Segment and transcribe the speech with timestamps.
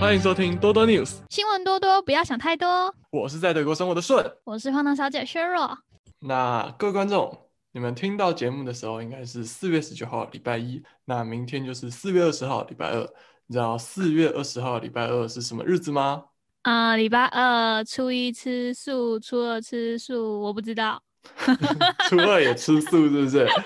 [0.00, 2.94] 欢迎收听多多 News，新闻多多，不要想太多。
[3.10, 4.24] 我是在德国生活的顺。
[4.44, 5.78] 我是荒唐小姐薛若。
[6.20, 13.00] 那各位观众，你们听到节目的时候应该是四月十九号礼拜一，那明天就是四月二十号礼拜二。
[13.46, 16.24] 你知道四月二十号礼拜二是什么日子吗？
[16.62, 21.02] 啊、礼拜二初一吃素，初二吃素，我不知道。
[22.08, 23.46] 初二也吃素是不是？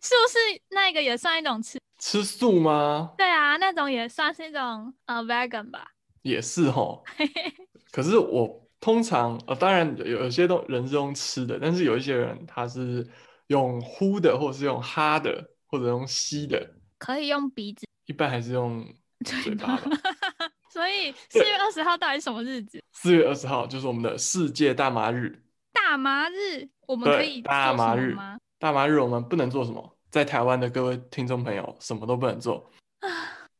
[0.00, 0.38] 素是
[0.68, 1.78] 那个也算一种吃？
[1.98, 3.14] 吃素吗？
[3.16, 5.92] 对啊，那种也算是一种呃 vegan 吧。
[6.22, 7.04] 也是吼。
[7.92, 13.06] 可是我通常呃，当然有有些东人是用吃的，但是有一些人他是
[13.46, 18.84] 用呼的，或者是用哈的，或者用吸的，可以用鼻子一般还是用
[19.24, 19.78] 嘴嘴巴。
[20.70, 22.82] 所以四月二十号到底什么日子？
[22.90, 25.40] 四月二十号就是我们的世界大麻日。
[25.72, 28.38] 大麻日，我们可以做大麻日什么吗？
[28.58, 29.93] 大麻日我们不能做什么？
[30.14, 32.70] 在台湾的各位听众朋友，什么都不能做。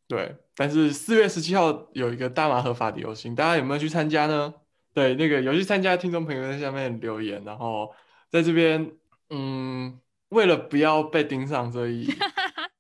[0.07, 4.55] 对，但是四月十七号有一个大麻合法的游行，大家有没有去参加呢？
[4.93, 7.93] 对，那个有去参加的听众朋友在下面留言，然后
[8.31, 8.89] 在这边，
[9.31, 9.99] 嗯，
[10.29, 12.05] 为了不要被盯上，所以，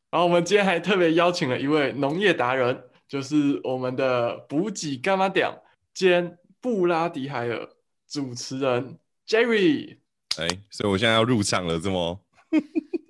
[0.09, 5.51] 然后我们今天还特别邀请了一位农业达人，就是我们的补给干妈点
[5.93, 7.69] 兼布拉迪海尔
[8.07, 9.97] 主持人 Jerry。
[10.39, 12.21] 哎，所以我现在要入场了，这么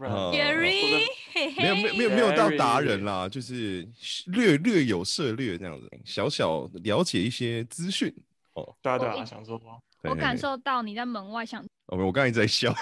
[0.00, 3.86] 没有没有没有没有到达人啦，就是
[4.26, 8.12] 略略有涉略这样子，小小了解一些资讯。
[8.54, 9.78] 哦，对啊对啊，想说吗？
[10.02, 12.74] 我感受到你在门外想，哦，我刚才一直在笑，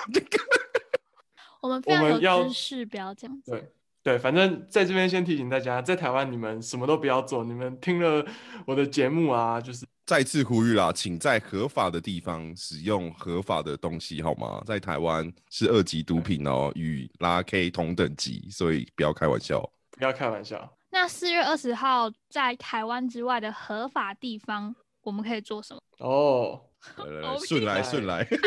[1.60, 3.50] 我们非常有我们要知识，不要这样子。
[3.50, 3.72] 对
[4.02, 8.24] 对，反正在这边先提醒大家，在台湾你们什么都不要做，你们听了
[8.64, 14.62] 我的节目啊，就是再次呼吁啦，请在合法的地方使用合法的东西，好吗？
[14.64, 19.60] 在台湾是二级毒品哦，与拉 K 同等级，所以不要开玩笑。
[19.90, 20.74] 不要开玩笑。
[20.88, 25.82] 那四月二十号在台湾之外的合法地方，我们可以做什么？
[25.98, 26.58] 哦，
[26.96, 28.40] 来来来，我不顺来顺来，顺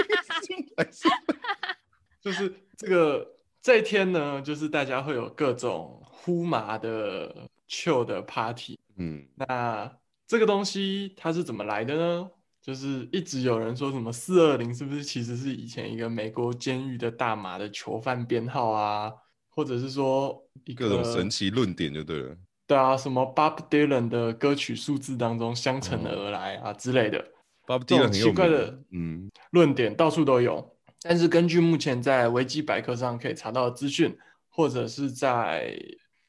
[0.78, 1.76] 来 顺来
[2.20, 8.80] 就是这个这一天呢，就是大家会有各种呼麻的 chill 的 party。
[8.96, 9.96] 嗯，那
[10.32, 12.30] 这个东西它是怎么来的呢？
[12.62, 19.12] 就是一直有人说什么四二零是不是其实是以前一个美国监狱的大麻的囚犯编号啊，
[19.50, 22.34] 或者是说一各种个神奇论点就对了。
[22.66, 27.22] 对啊，什么 Bob Dylan 的歌曲数字当中相乘而来啊之类的
[27.68, 30.78] Bob 这 Dylan 奇怪的嗯，论点到处都有。
[31.02, 35.78] 但是根据目前在维基百科上可以查到的资讯，或者是在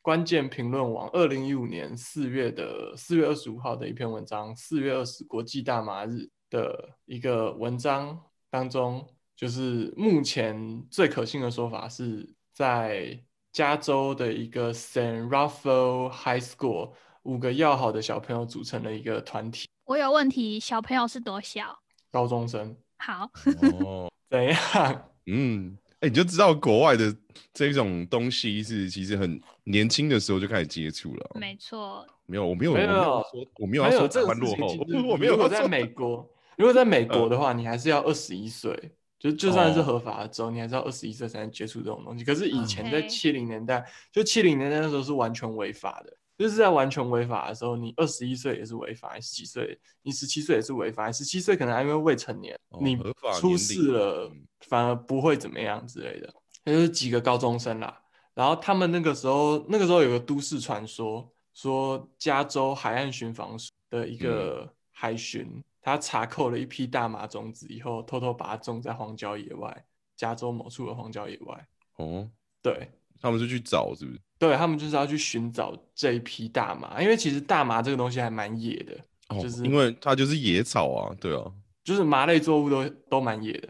[0.02, 8.20] 关键评论网二零一五年四月的四月二十五号的一篇文章，四月二十国际大麻日的一个文章
[8.50, 13.16] 当中，就是目前最可信的说法是在
[13.52, 21.78] 加州的一个 San Rafael High School，五个要好的小朋友组成了一个团体，我有问题，小朋友是多小？
[22.10, 22.76] 高中生。
[22.98, 23.30] 好，
[23.62, 25.08] 哦， 怎样？
[25.26, 27.14] 嗯，哎、你就知道国外的
[27.54, 31.30] 这种东西是其实很年轻的时候就开始接触了。
[31.36, 38.76] 没错，没有，我没有，没有我没有说，我没有说台这个事情湾落后，我没有如果在美国，如果在美国的话，你还是要二十一岁，
[39.16, 42.24] 就就算是哦合法的州，你还是要二十一岁才能接触这种东西。
[42.24, 52.96] 可是以前在七零年代，就七零年代那时候是完全违法的，就是在完全违法的时候，你二十一岁也是违法，十几岁，你十七岁也是违法，十七岁可能还因为未成年，哦你
[53.38, 56.34] 出事了嗯反而不会怎么样之类的。
[56.64, 58.00] 那就是几个高中生啦，
[58.34, 69.84] 然后他们那个时候，那个时候有个都市传说，说加州海岸巡防署的一个海巡，他查扣了一批大麻种子以后，偷偷把它种在荒郊野外，
[70.16, 71.68] 加州某处的荒郊野外。
[71.96, 72.30] 哦，
[72.62, 74.20] 对，他们是去找是不是？
[74.42, 78.98] 对他们就是要去寻找这一批大麻，因为其实大麻这个东西还蛮野的，
[79.28, 81.44] 哦，就是因为它就是野草啊，对啊，
[81.84, 83.68] 就是麻类作物都都蛮野的。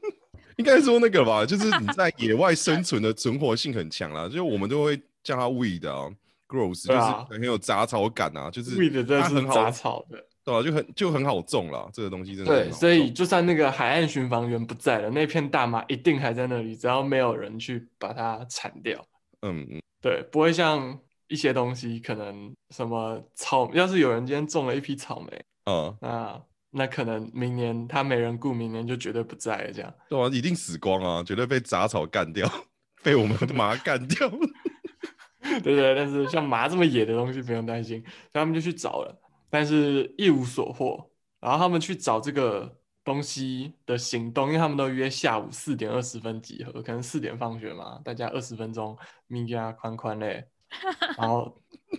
[0.56, 6.10] 应该说那个吧，就是你在野外生存的存活性很强啦，就是我们都会叫它 weed 啊
[6.48, 10.16] ，gross，就是很有杂草感啊，就是 weed 真的是很好杂草的。
[10.42, 19.06] 对啊，就很就很好种了，这个东西真的很对，所以就算那个海岸巡防员不在了，那片大麻一定还在那里，只要没有人去把它铲掉。
[19.42, 20.98] 嗯嗯对，不会像
[21.28, 26.42] 一些东西，可能什么草，要是有人今天种了一批草莓，嗯，那
[26.72, 29.72] 那可能明年他没人顾，明年就绝对不在了。
[29.72, 32.46] 这样，对啊，一定死光啊，绝对被杂草干掉，
[33.02, 34.28] 被我们麻干掉。
[35.62, 39.18] 对对，但是像麻这么野的东西不用担心，所以他们就去找了，
[39.48, 41.10] 但是一无所获。
[41.40, 48.96] 然后他们去找这个东西的行动，因为他们都约下午四点二十分集合，可能四点放学嘛，大家二十分钟，
[49.26, 50.46] 咪呀宽宽嘞，
[51.18, 51.54] 然后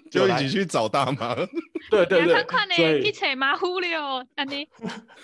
[0.10, 1.36] 就一起去找大麻。
[1.92, 4.68] 对对对，看呢，所以去采马虎了，安尼。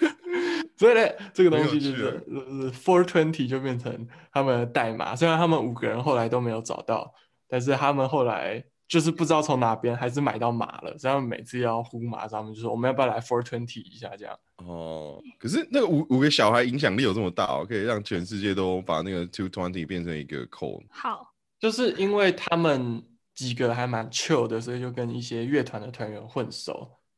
[0.77, 1.01] 所以呢，
[1.33, 5.15] 这个东西就是就是 Four Twenty 就变成他们的代码。
[5.15, 7.11] 虽然他们五个人后来都没有找到，
[7.47, 10.93] 但是他们后来就是不知道从哪边还是买到马了。
[10.99, 14.37] 这样每次要呼马，他们就说我们要不要来 Four Twenty 一下这样。
[14.57, 20.83] 哦，可是那个五五个小孩影响力有这么大哦，可以让全世界都把那个 Two Twenty 变成一个 call。
[20.89, 23.01] 好，就是因为他们
[23.33, 26.73] 几个还蛮 chill 的，所以就跟一些乐团的团员混熟。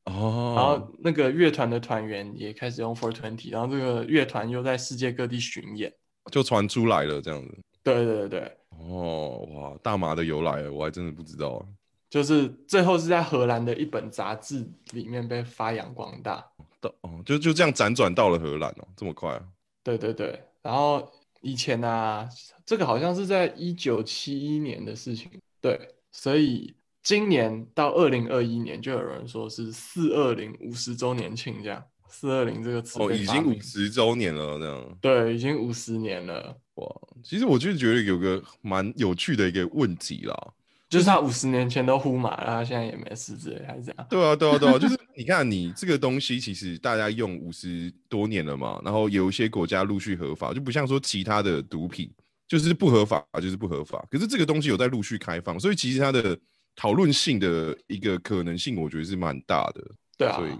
[0.05, 5.91] 哦然哦，后那个乐团的团员也开始用 Four Twenty，然后这个乐团又在世界各地巡演。
[6.31, 7.57] 就传出来了这样子。
[7.81, 11.65] 对对对对，哦，哇，大麻的由来，我还真的不知道。
[12.09, 16.45] 就是最后是在荷兰的一本杂志里面被发扬光大。
[16.79, 19.43] 到哦，就就这样辗转到了荷兰哦，这么快啊？
[19.83, 21.09] 对对对，然后
[21.41, 22.27] 以前啊，
[22.65, 25.31] 这个好像是在一九七一年的事情，
[25.61, 31.83] 对，所以今年到二零二一年，就有人说是四二零五十周年庆这样，
[32.13, 36.87] 四二零这个词哦，已经五十周年了，这样对，已经五十年了，哇。
[37.23, 40.53] 其实我就觉得有个蛮有趣的一个问题啦。
[40.89, 44.07] 就是他五十年前都呼马了，他现在也没事之类，还是这样？
[44.07, 52.11] 对啊，对啊，对啊， 就是你看，你这个东西其实大家用五十多年了嘛，然后有一些国家陆续合法，就不像说其他的毒品
[52.47, 56.37] 就是不合法就是不合法，可是这个东西有在陆续开放，所以其实它的
[56.75, 59.83] 讨论性的一个可能性，我觉得是蛮大的。
[60.15, 60.51] 对啊所以，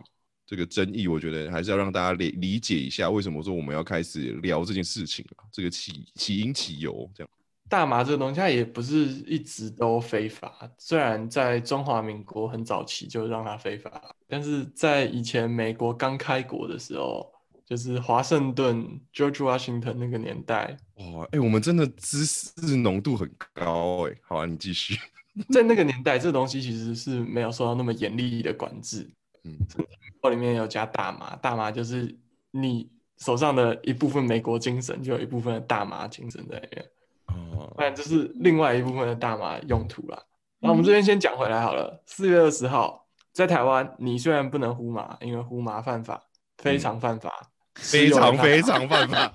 [0.45, 5.44] 这个争议，我觉得还是要让大家理理解一下，为什么说我们要开始聊这件事情啊？
[5.51, 7.30] 这个起起因起由这样。
[7.69, 10.69] 大麻这个东西，它也不是一直都非法。
[10.78, 17.25] 虽然在中华民国很早期就让它非法，但是在以前美国刚开国的时候，
[17.66, 25.00] 就是华盛顿 George Washington 那个年代，哇，哎、我们真的知识浓度很高哎、好啊，你继续。
[25.50, 29.10] 在那个年代，这东西其实是没有受到那么严厉的管制。
[29.45, 29.57] 嗯，
[30.24, 32.18] 我里面有加大麻，大麻就是
[32.52, 36.86] 你手上的一部分美国精神，就有一部分的大麻精神在里面。
[37.28, 40.24] 哦不，然这是另外一部分的大麻用途啦。
[40.60, 42.02] 那我们这边先讲回来好了。
[42.06, 46.24] 四月二十号，在台湾，你虽然不能呼麻，因为呼麻犯法，
[46.58, 49.34] 非常犯法，持非常非常犯法，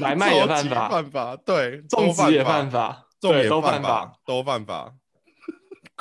[0.00, 4.94] 买卖也犯法，犯法，对，种都植也犯犯，法，种也对都犯法，，都犯法。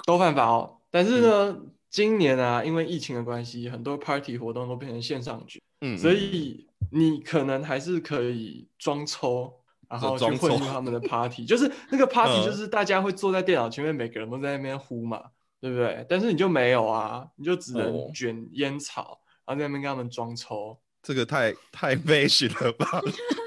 [0.06, 0.78] 都犯法哦。
[0.90, 1.58] 但是呢，
[1.94, 9.54] 今年啊，因为疫情的关系，很多 party 活动都变成线上举，嗯，所嗯以你可能还是可以装抽，
[9.88, 15.22] 然后去混入他们的 party， 就是那个 party 嗯就是大家会坐在电脑前面，每个人都在那边呼嘛，
[15.62, 16.04] 对不对？
[16.10, 22.88] 但是你就没有啊，你就只哦能卷烟草，然后在那边跟他们装抽，这个太太 fashion 了吧？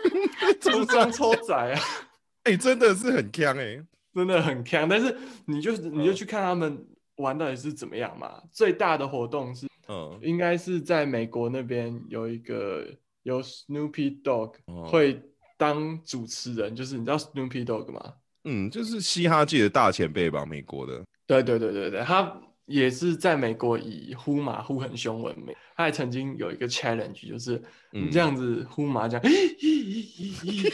[0.61, 1.81] 这是装抽仔啊，
[2.45, 3.85] 哎、真的是很强哎、
[4.15, 4.89] 真的很强。
[4.89, 5.17] 但是
[5.47, 8.43] 你就你就去看他们玩到底是怎么样嘛。
[8.53, 12.87] 最大的活动是嗯，应该是在美国那边有一个
[13.23, 15.21] 有 Snoopy Dog 哦会
[15.57, 18.15] 当主持人，就是你知道 Snoopy Dog 吗？
[18.45, 21.03] 嗯，就是嘻哈界的大前辈吧，美国的。
[21.27, 25.55] 对对对对对，他也是在美国以呼麻呼很凶闻名。
[25.77, 27.61] 他还曾经有一个 challenge，就是
[27.91, 29.23] 你嗯这样子呼麻，这样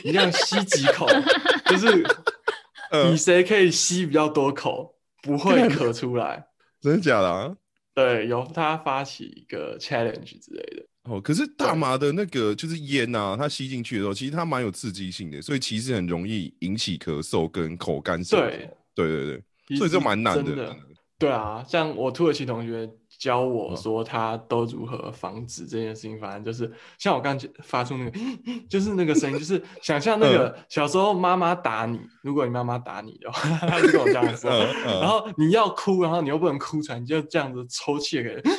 [0.05, 1.07] 你这样吸几口，
[1.67, 1.87] 就是
[2.91, 6.45] 呃比谁可以吸比较多口，不会咳出来。
[6.83, 7.57] 真的假的啊？
[7.95, 10.87] 对，由他发起一个 challenge 之类的。
[11.05, 18.77] 哦，可是大麻的那个就是烟呐、它吸进去的时候，其实它蛮有刺激性的，所以其实很容易引起咳嗽跟口干舌对头。
[18.95, 20.77] 对对对，所以这蛮难的
[21.19, 22.89] 对啊，像我土耳其同学
[23.23, 26.19] 教我嗯说，他都如何防止这件事情。
[26.19, 28.19] 反正就是像我刚才发出那个，
[28.69, 34.51] 就是那个声音，就是想象那嗯个小时候妈妈打你，如果你妈妈打你的话， 他就跟我这样说。
[34.51, 38.43] 然后你要哭，然后你又不能哭出来，你就这样子抽泣给，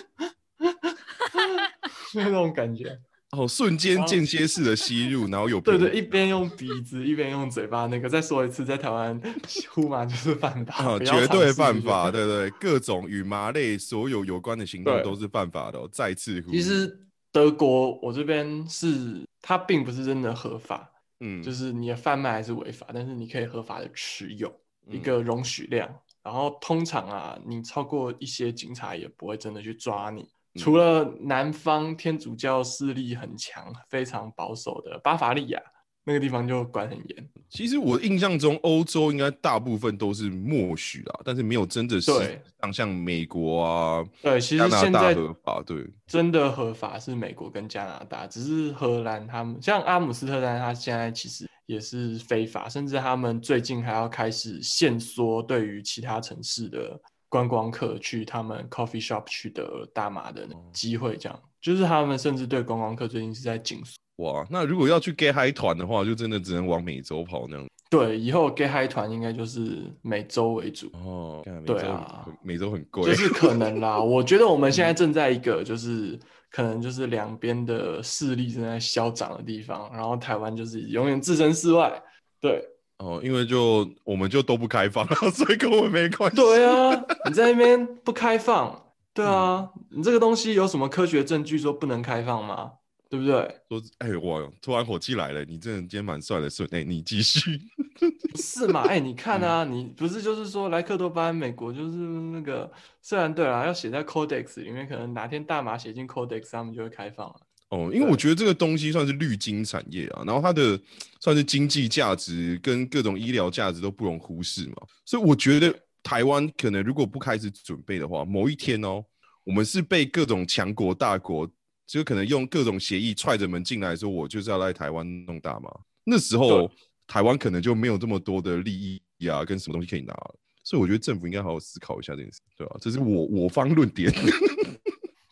[2.13, 2.98] 就那种感觉。
[3.36, 8.08] 哦，瞬间间歇式的吸入，然后有 对对，一边用鼻子 一边用嘴巴那个。
[8.08, 9.20] 再说一次，在台湾
[9.74, 15.90] 呼麻就是犯法，绝对犯法，对对，各种与麻类所有有关的行动都是犯法的、哦。
[15.92, 24.48] 再次呼吁，其实德国我这边是它并不是真的合法，嗯，就是你的贩卖还是违法，但是你可以合法的持有
[24.88, 25.90] 一嗯个容许量。
[26.22, 30.30] 然后通常啊，你超过一些警察也不会真的去抓你。
[30.55, 30.60] 嗯。
[30.60, 35.62] 除了南方天主教势力很强、非常保守的巴伐利亚
[36.05, 37.29] 那个地方就管很严。
[37.50, 42.12] 其实我印象中，欧洲应该大部分都是默许啦，但是没有真的是
[42.60, 57.00] 像像美国啊、对，其实现在合法，对，真的合法是美国跟加拿大，只是荷兰他们像阿姆斯特丹，他现在其实也是非法，甚至他们最近还要开始限缩对于其他城市的
[57.34, 63.96] 观光客去他们 coffee shop 去的大麻的机会，这样就是他们甚至对观光客最近是在紧缩。
[64.18, 67.66] 哇，那如果要去 gay high 团的话，就真的只能往美洲跑那样。
[67.90, 70.92] 对，以后 gay high 团应该就是美洲为主。
[70.94, 73.98] 哦，对啊，美洲很贵，就是可能啦。
[74.00, 76.20] 我觉得我们现在正在一个就是
[76.52, 82.00] 可能就是两边的势力正在消长的地方，然后台湾就是永远置身事外。
[82.40, 82.63] 对。
[83.03, 86.38] 哦，因为就我们就都不开放， 所以跟我们没关系。
[86.38, 92.72] 对啊，你在那边不开放，对啊，你这个东西有什么科学证据说不能开放吗？
[93.10, 93.33] 对不对？
[93.69, 97.60] 说，哎，我突然火气来了，你这人今天蛮帅的，顺，哎，你继续。
[98.36, 98.81] 是嘛？
[98.88, 102.72] 哎，你看啊，你不是就是说莱克多巴胺美国就是那个，
[103.03, 107.36] 虽然对啊，要写在 Codex 里面，可能哪天大麻写进 Codex，他们就会开放了。
[107.74, 110.80] 哦，因为我觉得这个东西算是绿金产业啊，然后它的
[111.20, 119.03] 算是经济价值跟各种医疗价值都不容忽视嘛，所以我觉得台湾可能如果不开始准备的话，某一天哦，
[119.44, 121.50] 我们是被各种强国大国
[121.88, 125.68] 就可能用各种协议踹着门进来，说我就是要来台湾弄大麻，
[126.03, 126.72] 那时候
[127.08, 132.75] 台湾可能就没有这么多的利益啊，跟什么东西可以拿了，所以我觉得政府应该好好思考一下这件事，对吧？
[132.80, 134.13] 这是我我方论点。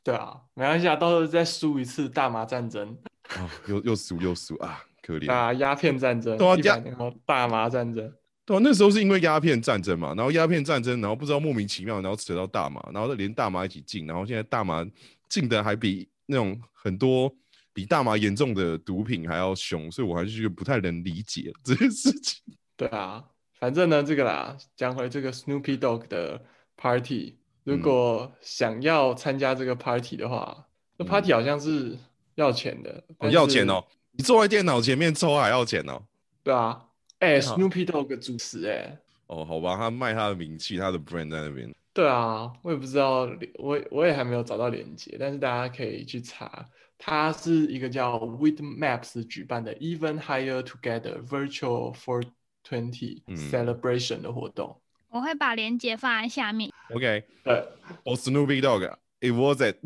[0.03, 2.97] 对啊，没关系啊，到时候再输一次大麻战争
[3.35, 6.81] 啊， 又又输又输啊，可怜啊，鸦片战争，对啊，鸦
[7.25, 8.11] 大麻战争，
[8.43, 14.83] 对啊，那时候是因为鸦片战争嘛，然后鸦片战争，然后不知道莫名其妙，然后扯到大麻，然后连大麻一起禁，然后现在大麻
[15.29, 17.31] 禁的还比那种很多
[17.71, 22.41] 比大麻严重的毒品还要凶，所以我还是觉得不太能理解这件事情。
[22.75, 23.23] 对啊，
[23.59, 26.43] 反正呢，这个啦，讲回这个 Snoopy Dog 的
[26.75, 27.37] Party。
[27.63, 30.65] 如果想要参加这个 party 的话，
[30.97, 31.97] 这 party 好像是
[32.35, 33.83] 要钱的，要钱哦！
[34.11, 36.01] 你坐在电脑前面抽还要钱哦？
[36.43, 36.85] 对啊，
[37.19, 41.73] 哎，Snoopy Dog 主持哎，哦，好吧，他卖他的名气，他的 brand 在那边。
[41.93, 52.23] 对啊，我也不知道，我我也还没有找到链接，但是大家可以去查，它是一个叫 With Maps 举办的 Even Higher Together Virtual for
[52.67, 54.79] Twenty Celebration 的活动。
[55.11, 56.71] 我会把链接放在下面。
[56.89, 57.67] OK，对
[58.05, 59.75] ，Oh Snoopy Dog，It was it。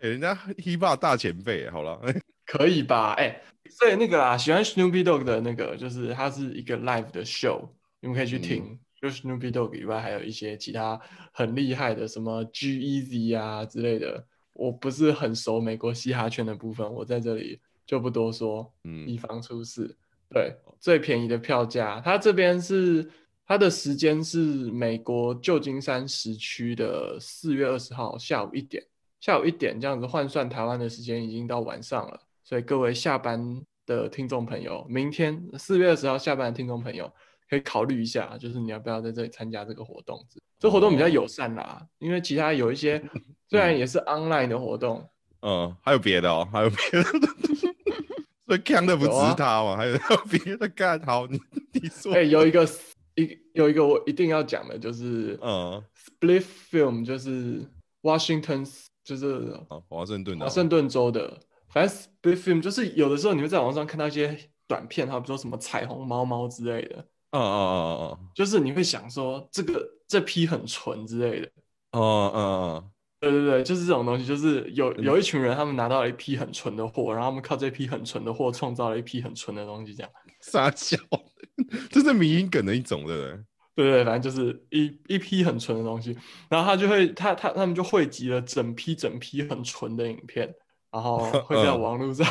[0.00, 2.00] 哎，人家 Hip-Hop 大前辈，好了，
[2.44, 3.12] 可以吧？
[3.12, 7.68] 哎，所以那个啊，喜欢 Snoopy Dog 的那个，就是它是一个 live 的 show，
[8.00, 8.78] 你们可以去听。
[9.00, 11.00] 就 Snoopy Dog 以外，还有一些其他
[11.32, 14.26] 很厉害的，什么 G-Eazy 啊之类的。
[14.52, 19.96] 我不是很熟美国嘻哈圈的部分，我在这里就不多说，嗯，以防出事。
[20.30, 23.10] 对，最便宜的票价，它这边是
[23.46, 24.38] 它的时间是
[24.70, 28.84] 美国旧金山时区的四月二十号下午一点，
[29.20, 37.10] 下午一点这样子换算台湾的时间已经到晚上了，所以各位下班的听众朋友，明天四月二十号下班的听众朋友
[37.48, 40.22] 可以考虑一下，就是你要不要在这里参加这个活动？
[40.58, 43.02] 这活动比较友善啦，因为其他有一些
[43.48, 45.08] 虽然也是 online 的活动，
[45.40, 47.08] 嗯，还有别的哦，还有别的。
[48.48, 49.98] 最强的不止他嘛，还有
[50.30, 50.98] 别的干。
[51.02, 51.38] 好，你
[51.74, 52.14] 你说。
[52.14, 52.66] 哎，有一个
[53.16, 55.82] 一有一个我一定要讲的，就是嗯
[56.18, 57.62] ，Split Film，就是
[58.02, 58.66] Washington，
[59.04, 61.38] 就是华盛顿的华盛顿州的。
[61.68, 64.34] 反正 Split Film 就是有的时候你会在网上看到一些
[64.66, 66.96] 短片，他比如说什么彩虹猫猫之类的。
[67.32, 71.50] 嗯嗯嗯嗯嗯，就是你会想说这个这批很纯之类的。
[71.92, 72.90] 嗯嗯嗯。
[73.20, 80.10] 对对对，就是这种东西，就是有有一群人，他们拿到了一批很纯的货，然后他们靠这批很纯的货创造了一批很纯的东西，这样
[80.40, 80.96] 撒娇，
[81.90, 83.44] 这是迷因梗的一种，对不对？
[83.74, 86.16] 对对，反正就是一一批很纯的东西，
[86.48, 90.52] 然后他就会他他他们就汇集了整批整批很纯的影片，
[90.92, 92.24] 然后 会在网络上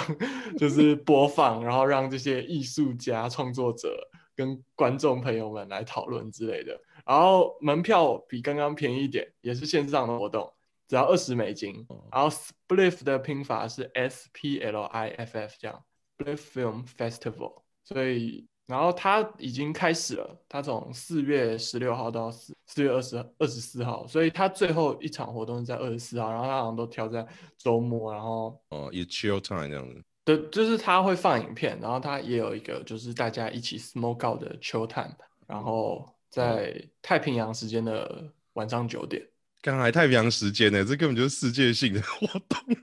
[0.58, 3.98] 就是播放，然后让这些艺术家创作者
[4.36, 10.50] 跟观众朋友们来讨论之类的，然后门票比刚刚便宜一点，也是线上的活动。
[10.88, 15.84] 只要二十美金，然后 Spliff 的拼法是 S P L I F F 这样
[16.18, 17.62] ，Spliff Film Festival。
[17.84, 27.26] 所以，然后它已经开始了，它从四月十六号到四四月二十二十四号，所以它最后一场活动是在二十四号，然后它好像都挑在
[27.58, 30.04] 周末，然后哦，也 chill time 这样子。
[30.26, 35.16] 对，就是它会放影片，然后它也有一个就是大家一起 smoke out 的 chill time，
[35.48, 39.26] 然后在太平洋时间的晚上九点。
[39.62, 42.78] 刚才太平洋时间呢，这根本就是世界性的活动。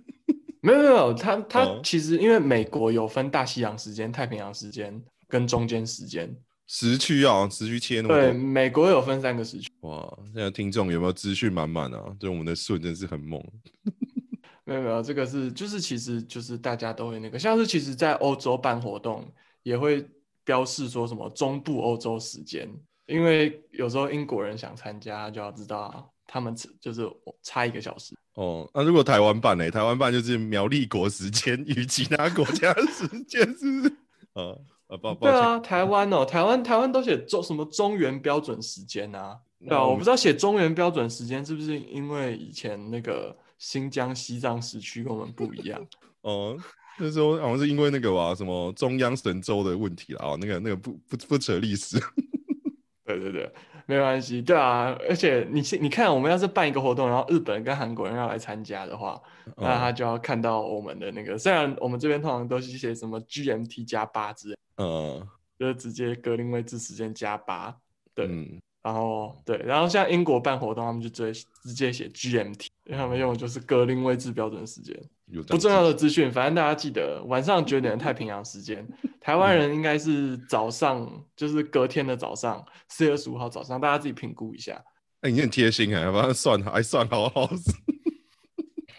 [0.60, 6.34] 没有没有，它 它其实因为美国有分大西洋时间、太平洋时间跟中间时间
[6.66, 9.70] 时区啊，时区切那么对，美国有分三个时区。
[9.80, 12.16] 哇，现在听众有没有资讯满满啊？
[12.18, 13.42] 对我们的顺真是很猛。
[14.64, 19.22] 没有没有，这个是就是其实就是大家都会那个，像是其实在欧洲办活动
[19.62, 20.08] 也会
[20.42, 22.66] 标示说什么中部欧洲时间。
[23.06, 27.08] 因为有时候英国人想参加，就要知道他们只就是
[27.44, 28.12] 差一个小时。
[28.34, 29.70] 哦，那如果台湾办呢？
[29.70, 33.88] 台湾办就是苗栗国时间与其他国家的时间是不是？
[34.32, 39.38] 啊啊，抱抱歉，对啊，台湾哦，台湾台湾都写中什么中原标准时间啊？
[39.60, 45.80] 对啊，我不知道写中原标准时间是不是因为以前那个新疆、西藏时区跟我们不一样？
[46.22, 46.58] 哦，
[46.98, 51.96] 那时候好像是因为那个吧，什么中央神州的问题啦，哦，那个那个不不不扯历史，
[53.06, 53.52] 对 对对，
[53.86, 59.20] 没关系，对啊，而且你你看，我们要是办一个活动，然后日本人跟韩国人要来参加的话，
[59.56, 65.26] 那他就要看到我们的那个，虽然我们这边通常都是写什么 GMT 加八之类，嗯
[65.58, 67.76] 就是直接格林威治时间加八，
[68.14, 74.94] 对，嗯，然后对，然后像英国办活动，他们就直接直接写 GMT，因为他们用的就是格林威治标准时间。
[75.26, 78.86] 有不重要的资讯，反正大家记得晚上九点太平洋时间，
[79.20, 84.82] 台湾人应该是早上，就是隔天的早上，四月二十五号早上，大家自己评估一下，
[85.22, 87.48] 哎、你很贴心哎，把它算还算好好，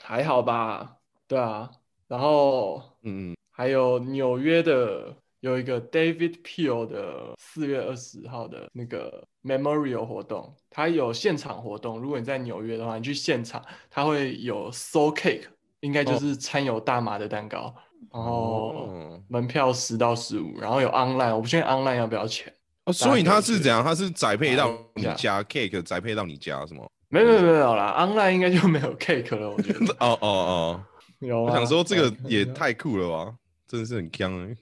[0.01, 0.97] 还好吧？
[1.27, 1.69] 对啊，
[2.07, 11.99] 然后嗯还有纽约的有一个 David Peel 的四月二十号的那个 Memorial 活动，它有现场活动。
[11.99, 15.45] 如果你在纽约的话，你去现场，它会有 Soul Cake，
[15.81, 17.73] 应该就是掺有大麻的蛋糕，
[18.11, 22.53] 然后哦门票十到十五，然后有 online，我不确定 online 要不要钱。
[22.85, 23.83] 哦，所以大家可以去它是怎样？
[23.83, 26.85] 它是宅配到你家 cake 宅配到你家是吗？
[27.09, 30.83] 没有没有没有啦，online 应该就没有 cake 了，我觉得 哦哦哦，
[31.19, 31.51] 有啊。
[31.51, 33.35] 我想说这个嗯也太酷了吧，
[33.67, 34.55] 真的是很强 哎，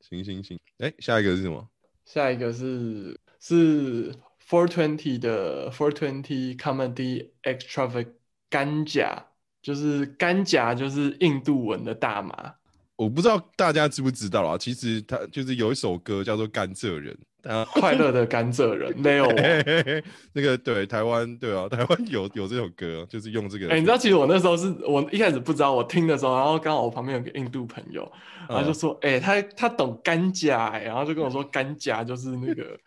[0.00, 1.68] 行行行，哎、下一个是什么？
[2.04, 4.12] 下一个是是
[4.48, 9.22] Four Twenty 的 Four Twenty Comedy Extravaganza，
[9.64, 12.52] 就是甘甲就是印度文的大麻。
[12.96, 17.16] 我不知道大家知不知道啊，其实他就是有一首歌叫做《甘蔗人》，
[17.50, 20.04] 啊， 快乐的甘蔗人 Leo 王。
[20.34, 23.70] 那个对台湾对啊，台湾有有这首歌，就是用这个。
[23.70, 28.08] 哎、你知道其实我那时候是我一开始不知道，我听的时候，然后刚好我旁边有个印度朋友，
[28.48, 32.78] 然后就说，哎、他他懂甘甲、欸，然后就跟我说 甘甲就是那个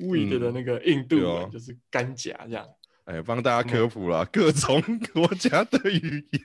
[0.00, 2.66] weed 的那个印度对啊文，就是甘甲这样。
[3.10, 4.80] 哎，帮大家科普啦，各种
[5.12, 6.42] 国家的语言。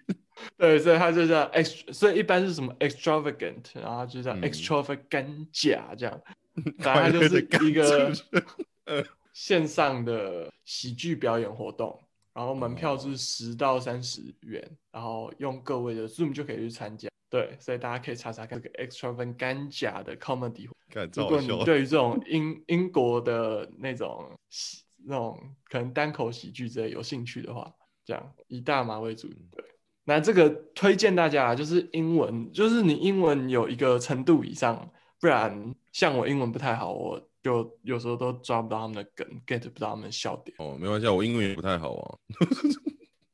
[0.57, 4.41] 对，所以它就叫 ext，所以一般是什么 extravagant，然后就叫嗯。
[4.41, 6.21] extravaganza 这样，
[6.79, 8.11] 反快正它就是一个
[9.31, 12.01] 线上的喜剧表演活动，
[12.33, 12.97] 然后门票哦。
[12.97, 17.07] 是十到三十元，然后用各位的 Zoom 就可以去参加。
[17.29, 20.67] 对，所以大家可以查查看这个 extravaganza 的 comedy，
[21.13, 21.47] 如果你。
[21.63, 25.39] 对于这种英英国的那种喜那种
[25.69, 29.27] 可能单口喜剧之类有兴趣的话，这样以大麻为主。
[29.51, 29.63] 对，
[30.03, 40.55] 那这个推荐大家啊就是英文，就是你英文有一个程度以上，不然像我英文不太好，我就有时候都抓不到他们的梗，get 不到他们的笑点。
[40.59, 42.17] 哦，没关系，啊，我英文也不太好啊。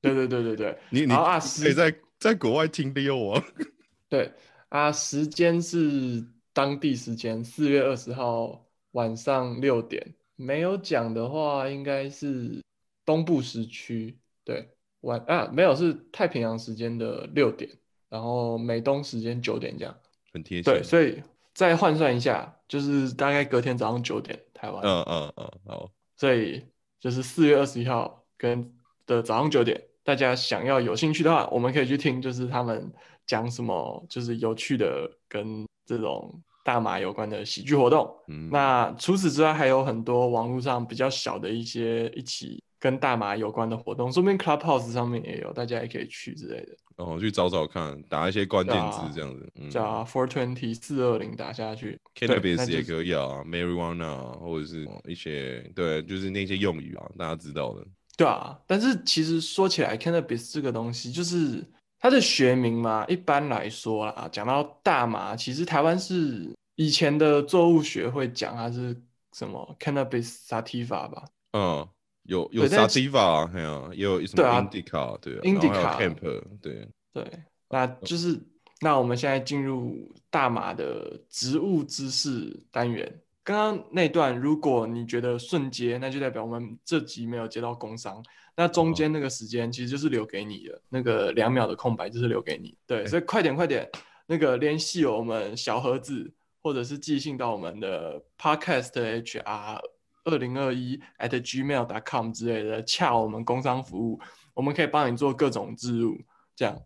[0.02, 3.46] 对对对对对 你你啊时可以在在国外听 Leo 啊。
[4.10, 4.32] 对
[4.70, 10.16] 啊，时间是当地时间四月二十号晚上六点。
[10.42, 12.62] 没有讲的话，应该是
[13.06, 14.18] 东部时区。
[14.44, 14.68] 对，
[15.02, 17.70] 晚啊没有是太平洋时间的六点，
[18.10, 19.96] 然后美东时间九点这样。
[20.34, 20.64] 很贴心。
[20.64, 21.22] 对，所以
[21.54, 24.82] 再换算一下，就是大概隔天早上九点台湾。
[24.84, 26.66] 嗯嗯嗯，好，所以
[27.00, 28.74] 就是四月二十一号跟
[29.06, 32.92] 的早上九点，大家想要有兴趣的话，我们可以去听，就是他们
[33.28, 38.10] 讲什么，就是有趣的跟这种大麻有关的喜剧活动。
[38.28, 46.76] 嗯，那除此之外，还有很多网络上比较小的一些一起跟大麻有关的活动，说不定 Clubhouse 上面也有，大家也可以去之类的。
[46.98, 49.50] 然后去找找看，打一些关键字这样子。
[49.56, 57.84] 嗯叫 Four Twenty 四二零打下去，cannabis 也可以啊，marijuana 啊或者是一些对，就是那些用语啊，大家知道的。
[58.18, 61.64] 对啊，但是其实说起来，cannabis 这个东西，就是
[62.02, 63.06] 它的学名嘛。
[63.08, 69.00] 一般来说啦，讲到大麻，其实台湾是以前的作物学会讲它是
[69.32, 71.24] 什么 cannabis sativa 吧？
[71.54, 71.88] 嗯，
[72.24, 77.26] 有有 sativa，啊还有也有什么 indica，对啊，indica 然后还有 hemp，对，对，
[77.70, 78.38] 那就是
[78.80, 83.22] 那我们现在进入大麻的植物知识单元。
[83.44, 88.24] 刚刚那段，如果你觉得瞬接，那就代表我们这集没有接到工商。
[88.56, 92.78] 那中间那个时间其实就是留给你的，那个两秒的空白就是留给你。
[92.86, 93.90] 对，所以快点快点，
[94.28, 99.80] 那个联系我们小盒子，或者是寄信到我们的 podcast hr
[100.24, 104.20] 二零二一 at gmail com 之类的，洽我们工商服务，
[104.54, 106.16] 我们可以帮你做各种置入，
[106.56, 106.80] 这样。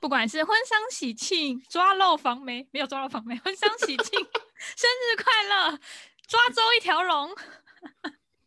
[0.00, 4.20] 不管是婚丧喜庆、抓漏防霉没有抓漏防霉，婚丧喜庆、
[4.76, 5.78] 生日快乐、
[6.26, 7.30] 抓周一条龙，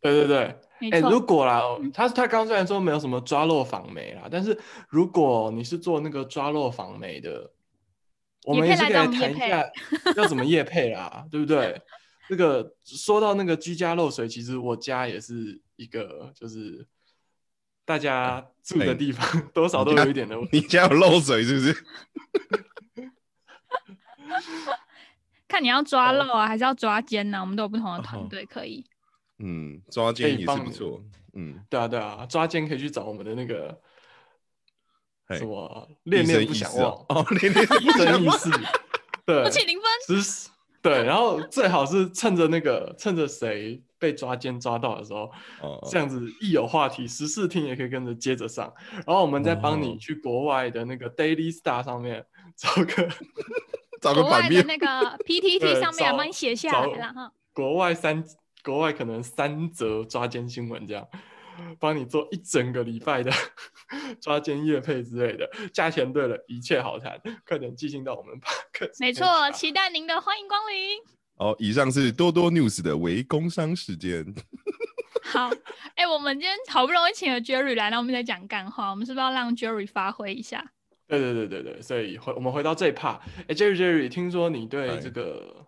[0.00, 0.56] 对 对对，
[0.90, 7.52] 哎、如果啦，他他刚虽然说没有什么抓漏访媒啦，但是如果你是做那个抓漏访媒的，
[8.44, 9.64] 我们也可以谈一下
[10.16, 11.80] 要怎么业配啦，对不对？
[12.28, 16.86] 这个说到那个居家漏水，其实我家也是一个，就是
[17.84, 20.60] 大家住哎的地方 多少都有一点的问题。
[20.60, 21.84] 你家有漏水是不是？
[25.46, 28.82] 看你要抓哦漏啊，还是要抓尖呢、我们都有不同的团哦队可以。
[29.38, 31.02] 嗯，抓奸也是不错。
[31.34, 33.80] 嗯，对啊，对啊，抓奸可以去找我们的那个
[35.26, 38.36] 嘿什么恋恋不想忘，哦，恋恋不真想忘。
[38.36, 38.50] 意识，
[39.24, 40.50] 对，不请零分，只是
[40.82, 45.30] 对，然后最好是趁着那个趁着谁被抓奸抓到的时候，
[45.62, 48.72] 哦这样子一有话题，十四听也可以跟着接着上，
[49.06, 53.08] 然后我们再帮哦你去国外的那个 Daily Star 上面找个
[54.02, 57.32] 找个国外版面，的那个 PTT 上面帮你写下来了哈。
[57.54, 58.24] 国外三
[58.62, 61.06] 国外可能三则抓奸新闻这样。
[61.78, 63.30] 帮你做一整个礼拜的
[64.22, 68.34] 抓奸夜配之类的，价钱对了，一切好谈，快点寄信到我们
[68.98, 70.98] 没错，期待您的欢迎光临。
[71.36, 74.24] 哦，以上是多多 news 的微工商时间。
[75.30, 75.50] 好，
[75.94, 80.72] 哎、我们今天好不容易请了 Jerry 来，那我们在讲干话，我们是不是要让 Jerry 发挥一下？
[81.06, 85.66] 对对对对对，所以回我们回到这一 part，哎，Jerry Jerry，听说你对哎这个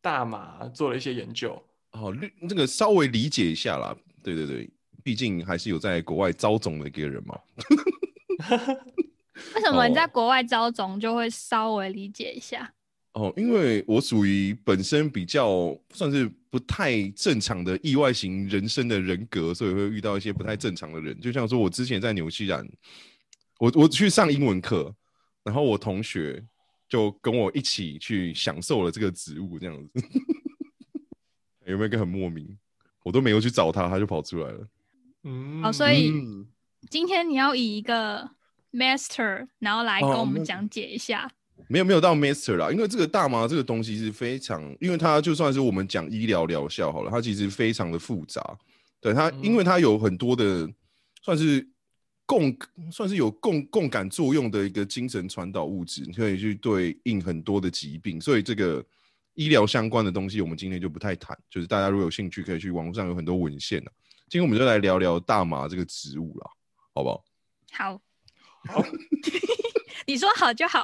[0.00, 3.96] 大麻做了一些研究，哦，略这个稍微理解一下啦。
[4.22, 4.68] 对对对，
[5.02, 7.38] 毕竟还是有在国外招总的一个人嘛。
[9.54, 12.72] 为什么你在哦国外招总就会稍微理解一下？
[13.12, 21.18] 哦，因为我属于本身比较算是不太正常的意外型人生的人格，所以会遇到一些不太正常的人。
[21.20, 22.68] 就像说我之前在纽西兰，
[23.58, 24.94] 我我去上英文课，
[25.42, 26.44] 然后我同学
[26.88, 29.90] 就跟我一起去享受了这个植物，这样子，
[31.72, 32.56] 有没有一个很莫名？
[33.02, 34.68] 我都没有去找他，他就跑出来了。
[35.24, 36.46] 嗯，好所以嗯
[36.90, 38.28] 今天你要以一个
[38.72, 41.30] master，然后来跟哦我们那讲解一下。
[41.68, 48.58] 没有没有到 master 啦，因为这个大麻这个东西是非常，因为它就算是我们讲医疗疗效好了，它其实非常的复杂。
[49.00, 50.68] 对它，因为它有很多的
[51.20, 51.66] 算是
[52.24, 52.56] 共
[52.90, 58.84] 算是有共共感作用的一个精神传导物质，可以去对应很多的疾病，所以这个
[59.38, 63.92] 医疗相关的东西我们今天就不太谈，就是大家如果有兴趣，可以去网络上有很多文献的。
[64.28, 66.50] 今天我们就来聊聊大麻这个植物啦，
[66.92, 67.22] 好不好？
[67.70, 68.02] 好，
[68.68, 68.84] 好，
[70.08, 70.80] 你说好就好。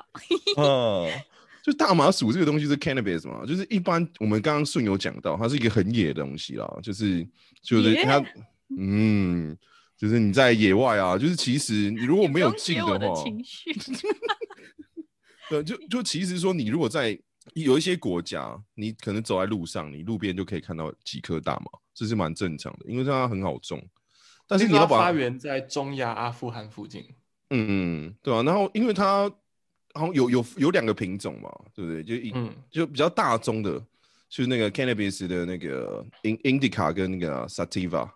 [0.56, 1.10] 啊，
[1.64, 7.26] 就大麻属这个东西是 cannabis 嘛，就是一般我们刚刚顺有讲到，它是一个很野的东西啦，就是
[7.60, 8.24] 就是它，
[8.78, 9.58] 嗯，
[9.96, 13.72] 就是你在野外啊，就是其实你如果没有你不用接我的禁的话，情绪。
[15.50, 17.18] 对，就就其实说你如果在
[17.52, 23.86] 有一些国家，你可能走在路上，你路边就可以看到几颗大麻，这是蛮正常的，因为它很好种。
[24.46, 27.04] 但是你要把发源在中亚阿富汗附近，
[27.50, 29.30] 嗯嗯，对啊，然后因为它
[29.92, 32.02] 好像有有有两个品种嘛，对不对？
[32.02, 33.78] 就一、嗯就比较大宗的，
[34.28, 38.10] 就是那个 cannabis 的那个 in indica 跟那个 sativa。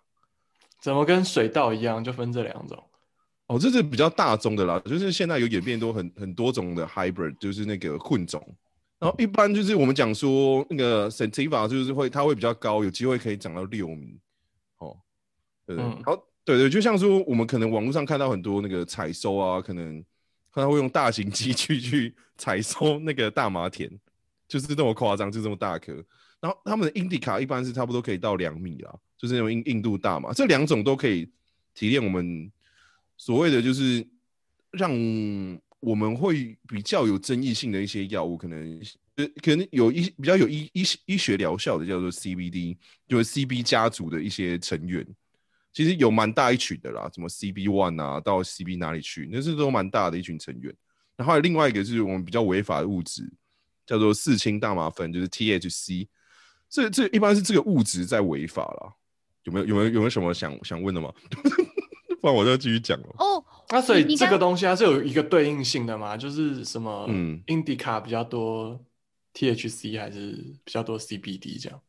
[0.81, 2.83] 怎么跟水稻一样，就分这两种？
[3.47, 8.55] 哦，这是比较大宗的啦，就是现在有演变多很很多种的 hybrid，就是那个混种。
[8.99, 14.19] 然后一般就是我们讲说那个 sativa 就是会它会比较高，有机会可以涨到六米。
[14.79, 14.97] 哦，
[15.65, 20.03] 对对，嗯好，对对，就像说我们可能网络上看到很多那个采收啊，可能
[20.51, 23.89] 他会用大型机具去采收那个大麻田，
[24.49, 25.93] 就是这么夸张，就这么大颗。
[26.41, 31.29] 然后他们的 indica 一般是差不多可以到两米啦，就是那种印印度大麻，这两种都可以
[31.73, 32.51] 提炼我们
[33.15, 34.05] 所谓的就是
[34.71, 34.91] 让
[35.79, 38.81] 我们会比较有争议性的一些药物，可能
[39.15, 45.05] 呃可能有一比较有医医医学疗效的叫做 CBD，就是 CB 家族的一些成员，
[45.73, 50.73] 其实有蛮大一群的啦，什么 CB one 啊到 CB 哪里去，那是都蛮大的一群成员。
[51.15, 53.29] 然后还有另外一个是我们比较违法的物质，
[53.85, 56.07] 叫做四氢大麻酚，就是 THC。
[56.69, 58.93] 这这一般是这个物质在违法啦。
[59.43, 61.11] 有没有有没有有没有什么想想问的吗？
[62.21, 63.15] 不然我就继续讲了。
[63.17, 66.17] 哦，那所以这个东西它是有一个对应性的嘛？
[66.17, 68.79] 就是什么嗯，indica 比较多
[69.33, 70.31] THC 还是
[70.63, 71.79] 比较多 CBD 这样？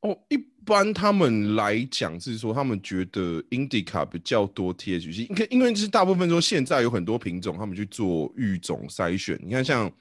[0.00, 9.38] 哦，一般他们来讲是说，他们觉得 indica 比较多 THC，因为因为是大部分说现在有很多品种，他们去做育种筛选。
[9.42, 9.92] 你看，像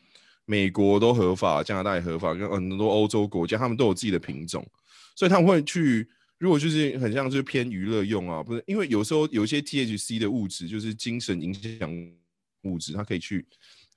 [0.46, 4.66] 美国都合法，加拿大也合法，跟很多欧洲国家，他们都有自己的品种，
[5.16, 6.08] 所以他们会去。
[6.38, 11.90] 如果就是很像就是偏娱乐用啊，不是因为有时候有一些 THC 的物质就是精神影响
[12.64, 13.46] 物质，它可以去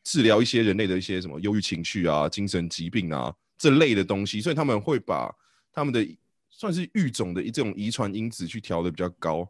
[0.05, 5.35] 治疗一些人类的一些什么忧郁情绪啊、精神疾病啊这类的东西，所以他们会把
[5.73, 6.07] 他们的
[6.51, 9.49] 算是育种的一这种遗传因子去调的比较高，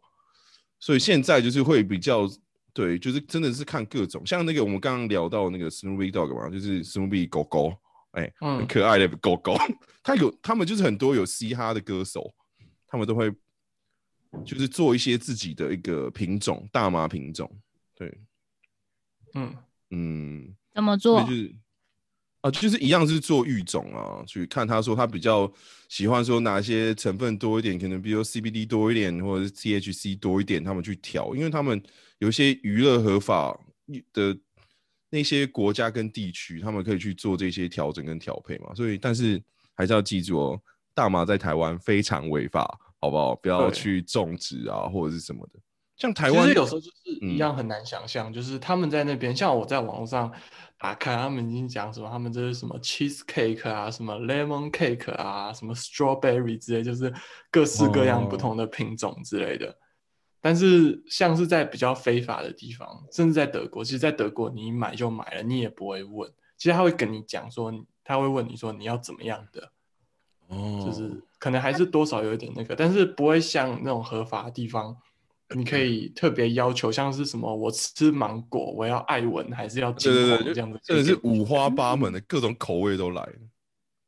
[0.79, 2.29] 所以现在就是会比较
[2.73, 7.75] 对，就是真的是看各种，像那个我们刚刚聊到那个 Snoopy Dog 嘛，就是 Snoopy 狗狗，
[8.11, 9.57] 哎，很嗯可爱的狗狗，
[10.03, 12.33] 它有他们就是很多有嘻哈的歌手，
[12.89, 13.31] 他们都会
[14.43, 17.49] 就是做一些自己的一个品种，大麻品种，
[17.95, 18.19] 对，
[19.35, 19.55] 嗯
[19.91, 21.27] 嗯，怎么做就？
[21.27, 21.55] 是
[22.41, 25.51] 啊，就是一样是做育种啊，去看他说他比较
[25.89, 31.83] 喜欢说哪些成分多一点，可能比如 CBD 多一点，或者是 THC 多一点，他们去调，因为他们
[32.19, 33.59] 有一些娱乐合法
[34.13, 34.37] 的
[35.09, 38.73] 那些国家跟地区，他们可以去做这些调整跟调配嘛。
[38.73, 39.41] 所以，但是
[39.73, 40.61] 还是要记住哦，
[40.99, 43.33] 大麻在台湾非常违法，好不好？
[43.33, 45.57] 不要去种植啊，或者是什么的。
[45.95, 50.29] 像台湾其实有时候就是嗯一样很难想象，就是他们在那边，像我在网络上
[50.77, 57.13] 打开，他们已经讲什么，他们这是什么 cheese cake 啊，什么 lemon cake 啊，什么 strawberry 之类，就是
[57.49, 59.73] 各式各样不哦同的品种之类的。
[60.41, 69.71] 但是像是在比较非法的地方，甚至在德国，其实，在德国你买就买了，你也不会问，其实他会跟你讲说，他会问你说你要怎么样的，
[70.49, 71.09] 哦，就是
[71.39, 74.95] 可能还是多少有一点那个，但是不会像那种合法的地方，
[75.55, 83.33] 你可以特别要求，像是什么我吃芒果，我要爱文还是要金黄这样子，真的是五花八门的各种口味都来了。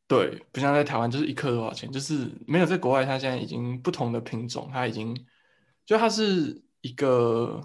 [0.07, 5.15] 对，不像在台湾就是一克多少钱，就是没有在国外，它现在已经不同的品种，它已经
[5.85, 7.61] 就它是一个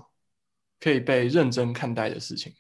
[0.79, 2.53] 可以被认真看待的事情。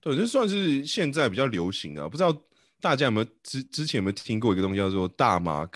[0.00, 2.36] 对，这算是现在比较流行的啊、不知道
[2.80, 5.68] 大家有没有之之前有没有听过一个东西叫做大麻，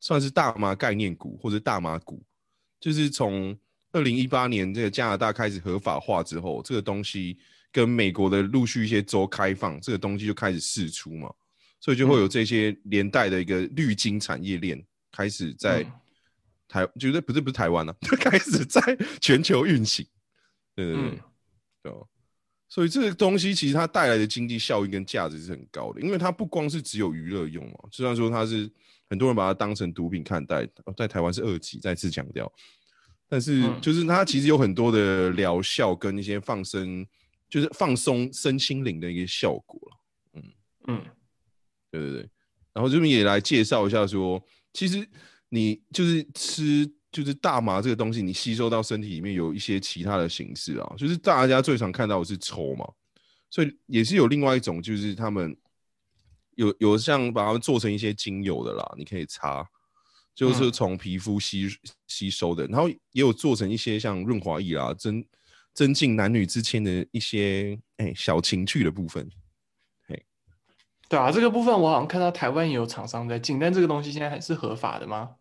[0.00, 2.22] 算是大麻概念股或者大麻股，
[2.80, 3.58] 就是从
[3.92, 7.38] 二零一八年这个加拿大开始合法化之后，这个东西
[7.72, 11.28] 跟美国的陆续一些州开放，这个东西就开始释出嘛，
[11.80, 15.92] 所以就会有这些连带的一个绿金产业链开始在嗯
[16.68, 18.80] 台，绝对不是不是台湾了、啊， 开始在
[19.20, 20.06] 全球运行。
[20.74, 21.10] 对对对。
[21.10, 21.18] 嗯
[21.80, 22.06] 对哦，
[22.68, 28.70] 所以这个东西其实它带来的经济效益跟价值是很高的，因为它不光是只有娱乐用嘛，虽然说它是
[29.08, 32.52] 很多人把它当成毒品看待，哦在台湾是二级，再次强调，
[33.26, 33.80] 但是嗯。
[33.80, 37.06] 就是它其实有很多的疗效跟一些放生，
[37.48, 39.80] 就是放松身心灵的一个效果
[40.34, 40.42] 嗯。
[40.88, 41.02] 嗯。
[41.90, 42.30] 对对对，
[42.74, 44.42] 然后这边也来介绍一下说，
[44.74, 45.08] 其实
[45.48, 52.86] 你就是吃就是大麻这个东西，你吸收到身体里面有一些其他的形式啊，就是大家最常看到的是抽嘛，
[53.50, 55.56] 所以也是有另外一种，就是他们
[56.56, 59.66] 有有像把它们做成一些精油的啦，你可以擦，
[60.34, 61.68] 就是嗯从皮肤吸
[62.06, 65.24] 吸收的，然后也有做成一些像润滑液啦，增
[65.72, 69.28] 增进男女之间的一些哎、小情趣的部分。
[71.08, 75.36] 对啊，这个部分我好像看到台湾也有厂商在进，但这个东西现在还是合法的吗？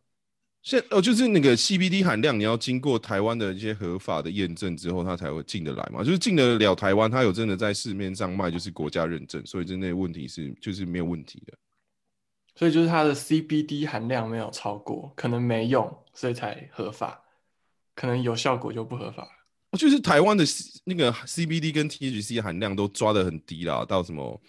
[0.70, 6.04] 现哦，就是那个 CBD 含量，你要经过台湾的一些合法的验证之后，它才会进得来嘛。
[6.04, 11.54] 就是进得了台湾，它有真的在市面上卖，就是国家认证，所以真的问题是就是没有问题的。
[12.54, 17.24] 所以就是它的 CBD 含量没有超过，可能没用，所以才合法，
[17.96, 19.30] 可能有效果就不合法了。
[19.72, 24.42] 哦就是台湾的 C- 那个 CBD 跟 THC 含量都抓得很低啦，到什么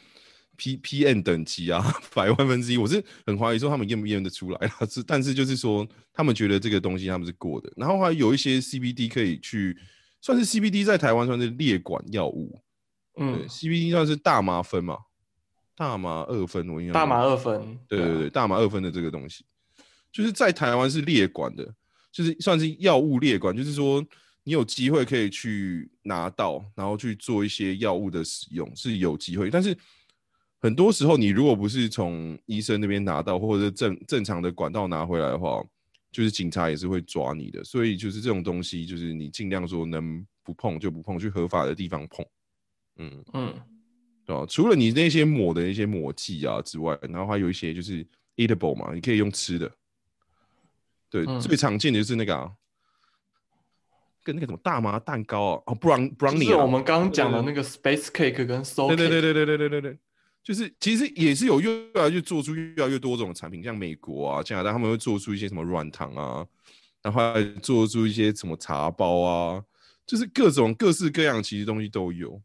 [0.58, 1.80] P PM 等级啊，
[2.12, 4.74] 百万分之一，我是很怀疑说他们验不验得出来啦。
[4.90, 9.78] 是，但是就是说他们觉得这个东西他们是过的，然后还有一些 CBD 可以去，
[10.20, 12.60] 算是 CBD 在台湾算是列管药物，
[13.16, 14.98] 嗯，，CBD 算是大麻分嘛，
[15.76, 19.44] 大麻二分，我印象大麻二酚，啊对对对，大麻二分的这个东西，
[20.12, 21.72] 就是在台湾是列管的，
[22.10, 24.04] 就是算是药物列管，就是说
[24.42, 29.76] 你有机会可以去拿到，然后去做一些药物的使用是有机会，但是
[30.60, 35.62] 很多时候你如果不是从医生那边拿到，或者是正正常的管道拿回来的话，
[36.10, 42.26] 就是警察也是会抓你的，所以就是这种东西，就是你尽量说能不碰就不碰，去合法的地方碰，
[42.96, 43.24] 嗯。
[43.32, 43.54] 嗯
[44.26, 44.44] 对吧？
[44.46, 49.72] 除了你那些抹的那些抹剂啊之外，然后还有一些就是 eatable 嘛，你可以用吃的。
[51.08, 52.52] 对，嗯最常见的就是那个啊，
[54.22, 59.98] 跟那个什么大麻蛋糕啊，哦布朗布朗尼就是啊我们刚刚讲的那个 space cake 跟 soul 对对对对对对对对，
[60.48, 66.46] 就是其实也是有越来越做出越来越多种产品，像美国啊、加拿大，他们会做出一些什么软糖啊，
[67.02, 69.62] 然后还做出一些什么茶包啊，
[70.06, 72.40] 就是各种各式各样其实东西都有，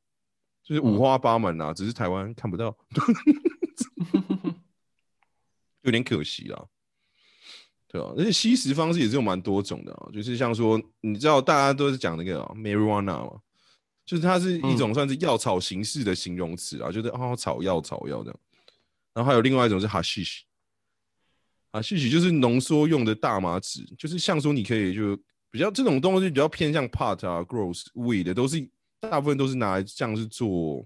[0.65, 2.77] 就是五花八门啊，只是台湾看不到，
[5.83, 6.65] 有点可惜啦。
[7.87, 13.39] 对啊，而且吸食方式也是有蛮多种的啊，就是像说，你知道大家都是讲那个、啊、marijuana 嘛，
[14.05, 18.39] 就是它是一种算是药草形式的形容词啊，就是哦草药草药这样。
[19.13, 20.41] 然后还有另外一种是 hashish，
[21.71, 25.15] 啊，戏曲就是浓缩用的大麻籽，就是像说你可以就
[25.51, 28.67] 比较这种东西比较偏向 pot 啊、gross、weed 的，都是
[28.99, 30.83] 大部分都是拿来像是做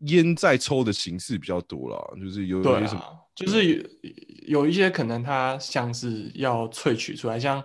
[0.00, 7.62] 烟在抽的形式比较多啦，就是有对有些什么啊，就是有有一些可能它像是要萃取出来，像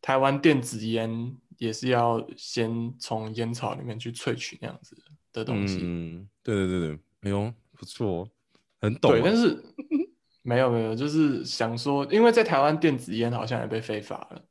[0.00, 4.96] 台湾电子烟也是要先从烟草里面去萃取那样子
[5.32, 5.80] 的东西。
[5.82, 8.28] 嗯，对对对对，哎呦不错，
[8.80, 9.14] 很懂啊。
[9.14, 9.62] 对，但是
[10.42, 14.44] 没有没有，就是想说，因为在台湾电子烟好像也被非法了。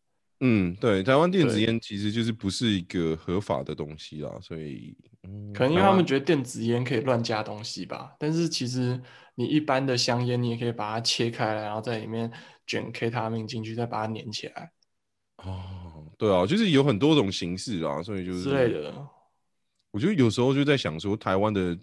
[0.45, 9.01] 嗯，对，台湾电子烟其实就是不是一个合法的东西啦，所以嗯，可能因为他们觉得电子烟可以乱加东西吧，但是其实
[9.35, 12.29] 你一般的香烟，你也可以把它切开来，然后在里面
[12.67, 14.71] 卷 K 他命进去，再把它粘起来
[15.37, 15.82] 哦，
[16.17, 18.93] 对啊，就是有很多种形式啊，所以就是之类的。
[19.91, 21.77] 我觉得有时候就在想说，台湾的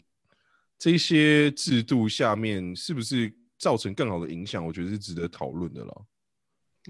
[0.79, 4.65] 这些制度下面是不是造成更好的影响？
[4.65, 5.95] 我觉得是值得讨论的啦。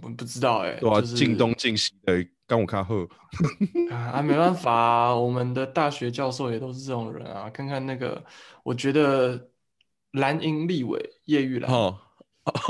[0.02, 3.08] 我不知道哎、对啊，就是进东进西的，刚我看后，
[3.90, 7.50] 啊，没办法啊，我们的大学教授也都是这种人啊。
[7.50, 8.24] 看看那个，
[8.62, 9.50] 我觉得
[10.12, 11.98] 蓝营立委叶玉兰，哦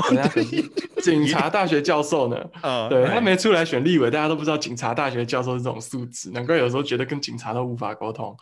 [0.09, 0.61] 人家可是
[1.01, 2.49] 警察大学教授呢。
[2.61, 8.35] 啊对他没出来选立委，大家都不知道警察大学教授是这种素质，难怪有时候觉得跟警察都无法沟通。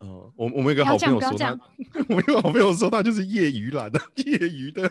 [0.00, 1.58] 嗯，我我们有一个好朋友说他
[2.08, 4.90] 我们有个好朋友说他就是业余蓝的， 业余的，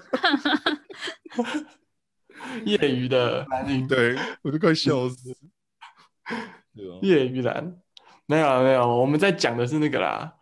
[2.66, 3.46] 业余的。
[3.50, 5.36] 蓝营，对我都快笑死。
[7.02, 7.76] 业余蓝，
[8.26, 10.34] 没有啊没有，我们在讲的是那个啦，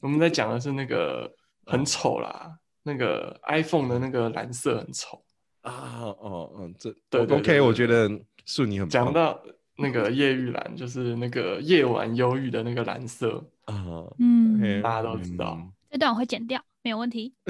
[0.00, 1.32] 我们在讲的是那个
[1.64, 2.57] 很丑啦，
[2.88, 5.22] 那个 iPhone 的那个蓝色很丑。
[5.60, 8.08] 啊哦嗯，这对对对 OK，我觉得
[8.46, 9.38] 顺你很棒讲到
[9.76, 17.34] 那个夜玉蓝，就是那个夜晚忧郁的那个蓝色，啊，嗯大家都知道嗯这段我会剪掉，没有问题。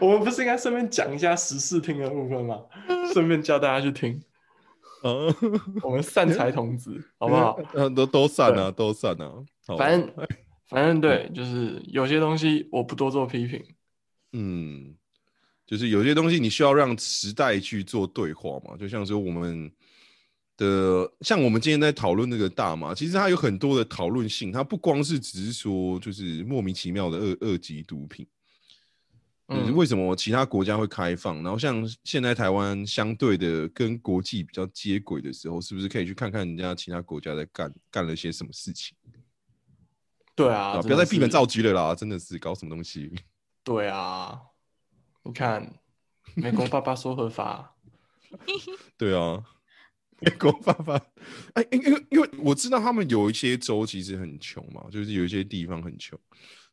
[0.00, 2.58] 我们不是应该顺便讲一下十四听的部分吗？
[3.12, 4.20] 顺便教大家去听，
[5.04, 5.32] 嗯，
[5.82, 7.58] 我们散财童子，好不好？
[7.74, 9.32] 嗯， 都都散啊，都散啊。
[9.66, 10.10] 好反正
[10.70, 13.60] 反正对，就是有些东西我不多做批评。
[14.32, 14.94] 嗯，
[15.66, 19.68] 就是有些东西你需要让时代去做对话嘛，就像说我们
[20.56, 28.24] 的，像我们今天在讨论那个大麻，其实它有很多的讨论性，它不光是只是说就是莫名其妙的二二级毒品，
[29.48, 29.74] 就是嗯。
[29.74, 38.96] 为什么其他国家会开放，然后像现在台湾相对的跟国际比较接轨的时候，是不是可以去看看人家其他国家在干干了些什么事情
[40.44, 43.12] 对啊，不要再闭门造车了啦，真的是搞什么东西？
[43.62, 44.40] 对啊，
[45.22, 45.74] 你看，
[46.34, 47.76] 美国爸爸说合法，
[48.96, 49.44] 对啊，
[50.20, 50.94] 美国爸爸，
[51.54, 56.18] 哎，因因为因为我知道他们有一些州其实很穷嘛，就是有一些地方很穷，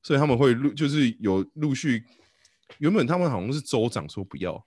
[0.01, 2.03] 所以他们会陆就是有陆续，
[2.77, 4.65] 原本他们好像是州长说不要，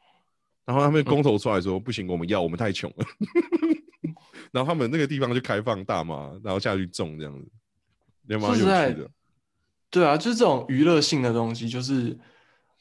[0.66, 3.06] 然后他们公投出来说、不行，我们要，我们太穷了，
[4.52, 7.50] 然后他们那个地方就开放大麻，然后下去种这样子，
[8.28, 9.08] 也蛮有趣说实在的。
[9.90, 12.16] 对啊，就是这种娱乐性的东西，就是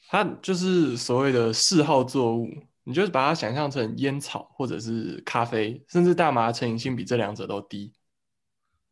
[0.08, 2.48] 它就是所谓的嗜好作物，
[2.84, 7.92] 你就是把它想象成烟草或者是咖啡，甚至大麻成瘾性比这两者都低，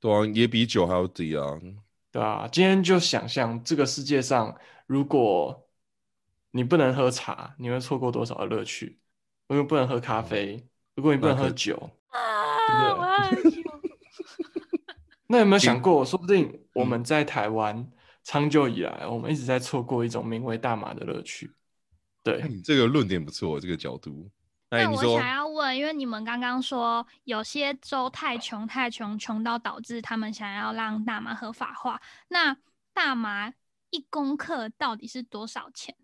[0.00, 1.61] 对啊，也比酒还要低啊。
[2.11, 4.56] 对啊，今天就想象这个世界上，
[4.87, 5.68] 如果
[6.50, 8.98] 你不能喝茶，你会错过多少的乐趣？
[9.46, 12.18] 如果不能喝咖啡，如果你不能喝酒，啊，
[12.98, 13.77] 我要喝酒。
[15.28, 17.86] 那有没有想过，说不定我们在台湾
[18.24, 21.54] 长久以来，我们一直在错过一种名为大麻的乐趣？
[22.24, 24.30] 对这个论点不错，这个角度。
[24.70, 32.00] 哎，那我想要问，因为你们刚刚说有些州太穷太穷，穷到导致他们想要让大麻合法化。
[32.28, 32.56] 那
[32.92, 33.52] 大麻
[33.90, 35.94] 一公克到底是多少钱？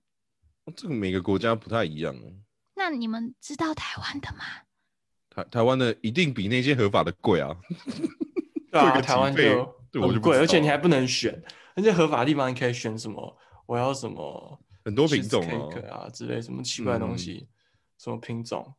[0.76, 2.32] 这个每个国家不太一样哦。
[2.74, 4.44] 那你们知道台湾的吗？
[5.28, 7.54] 台台湾的一定比那些合法的贵啊。
[8.80, 9.40] 对啊，台湾就
[9.92, 11.40] 对很贵，而且你还不能选，
[11.77, 16.06] 而且合法的地方你可以选什么，我要什么很多品种啊。
[16.06, 17.48] 啊之类什么奇怪的东嗯西，
[17.98, 18.75] 什么品种，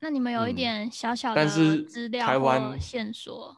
[0.00, 3.56] 那你们有一嗯点小小的但是资料或台湾线索，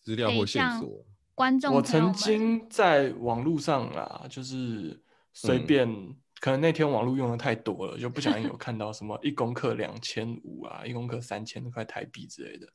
[0.00, 1.04] 资料或线索，
[1.34, 5.02] 观众我曾经在网络上啊，就是
[5.32, 12.68] 随嗯便，可能那天网络用的太多了，就不小心有看到什么一公克两千五啊，一公克三千块台币之类的。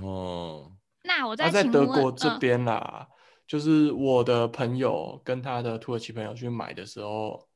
[0.00, 0.72] 哦，
[1.02, 3.08] 那那我再在德国这嗯边啦，
[3.46, 7.48] 就是我的朋友跟他的土耳其朋友去买的时候，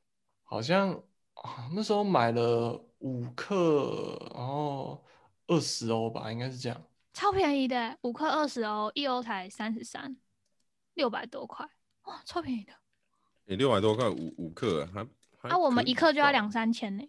[0.43, 0.91] 好像
[1.35, 5.03] 啊那时候买了五克，然后
[5.47, 6.81] 二十欧吧，应该是这样。
[7.13, 10.17] 超便宜的，五克二十欧，一欧才三十三，
[10.95, 11.69] 六百多块，
[12.03, 12.73] 哇，超便宜的。
[13.45, 15.05] 你六百多块五五克，还
[15.37, 17.07] 还啊，我们一克就要两三千呢，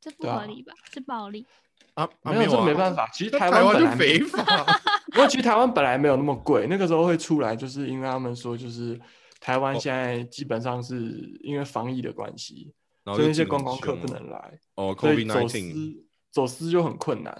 [0.00, 0.74] 这不合理吧？
[0.92, 1.46] 是暴利。
[1.94, 3.08] 啊，啊没有这啊没办法。
[3.12, 4.64] 其实台湾就本来没非法。
[5.12, 9.00] 不过其实台湾本来没有那么贵，那个时候会出来，就是因为他们说，就是
[9.40, 17.32] 台湾哦现在基本上是因为防疫的关系，然后所以那些观光客不能来，哦所以走私走私就很困难。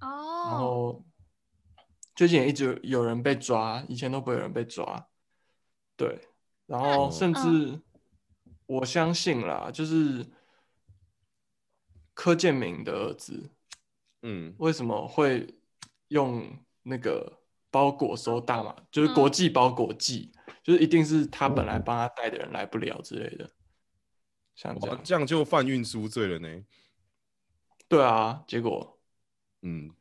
[0.00, 0.08] 哦
[0.48, 1.04] 然哦，后
[2.14, 5.08] 最近也一直有人被抓，以前都不会有人被抓。
[5.96, 6.20] 对，
[6.66, 7.80] 然后哦甚至
[8.66, 10.24] 我相信啦，就是
[12.14, 13.50] 柯建明的儿子
[14.28, 15.46] 嗯，为什么会
[16.08, 16.44] 用
[16.82, 20.32] 那个包裹收大码，就是国际包裹寄，
[20.64, 23.48] 就是一定是他本来帮他带的人来不了之类的，
[24.56, 25.00] 像这样。
[25.04, 26.64] 这样就犯运输罪了呢。
[27.86, 28.98] 对啊，结果
[29.62, 29.92] 嗯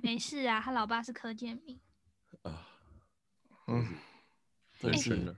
[0.00, 1.80] 没事啊，他老爸是柯建明。
[2.42, 2.68] 啊，
[3.66, 3.96] 嗯，
[4.78, 5.36] 真是人生了。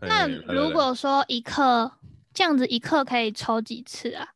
[0.00, 2.00] 那如果说一克
[2.34, 4.34] 这样子，一克可以抽几次啊？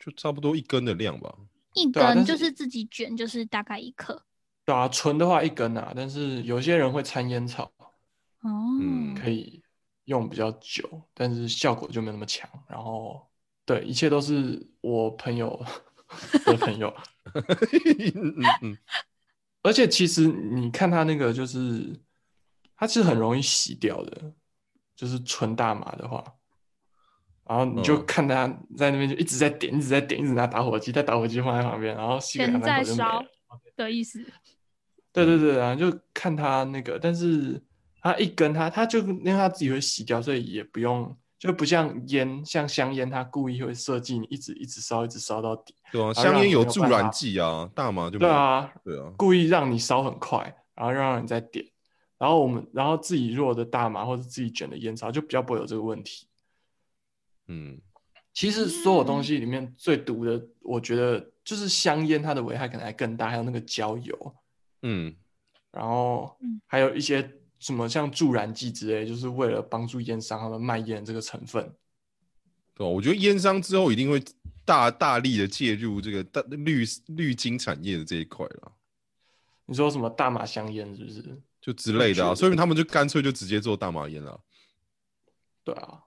[0.00, 1.32] 就差不多一根的量吧。
[1.74, 4.22] 一根就是是自己卷，就是大概一克。
[4.64, 7.64] 对啊，纯的话一根啊，但是有些人会掺烟草，
[8.40, 9.62] 哦，嗯可以
[10.04, 12.48] 用比较久，但是效果就没有那么强。
[12.68, 13.26] 然后，
[13.64, 15.64] 对，一切都是我朋友
[16.44, 16.94] 的朋友，
[17.34, 18.78] 嗯嗯嗯，
[19.62, 21.98] 而且其实你看他那个，就是
[22.76, 24.32] 它是很容易洗掉的，
[24.96, 26.22] 就是纯大麻的话，
[27.50, 28.46] 然后你就嗯看他
[28.76, 33.72] 在那边就一直在点，一直在点，一直拿打火机，在打火机放在旁边，然后吸个全两三在烧口就没了。
[33.76, 34.24] 的意思。
[35.12, 37.60] 对对对，然后就看他那个，但是
[38.00, 45.74] 他一根他他就因为他自己会洗掉，所以也不用，就不像烟，像香烟，他故意会设计你一直一直烧，一直烧到底。
[45.90, 48.16] 对啊，香烟有助燃剂啊，大麻就。
[48.16, 51.66] 对啊，对啊，故意让你烧很快，然后让你再点，
[52.16, 56.28] 然后我们然后自己弱的大麻或者自己卷的烟草就比较不会有这个问题。
[57.50, 57.80] 嗯，
[58.32, 64.34] 其实所有东嗯西里面最毒的，我觉得就是香烟，它的危害可能还更大，还有那个焦油，
[64.82, 65.12] 嗯，
[65.72, 67.28] 然后嗯还有一些
[67.58, 71.74] 什么像助燃剂之类，就是为了帮助烟商他们卖烟这个成分。
[72.74, 74.22] 对啊，我觉得烟商之后一定会
[74.64, 78.72] 大大力的介入这个大绿绿金产业的这一块了，
[79.66, 81.42] 你说什么大麻香烟是不是？
[81.60, 84.40] 就之类的啊，所以他们就干脆就直接做大麻烟了。
[85.62, 86.02] 对啊，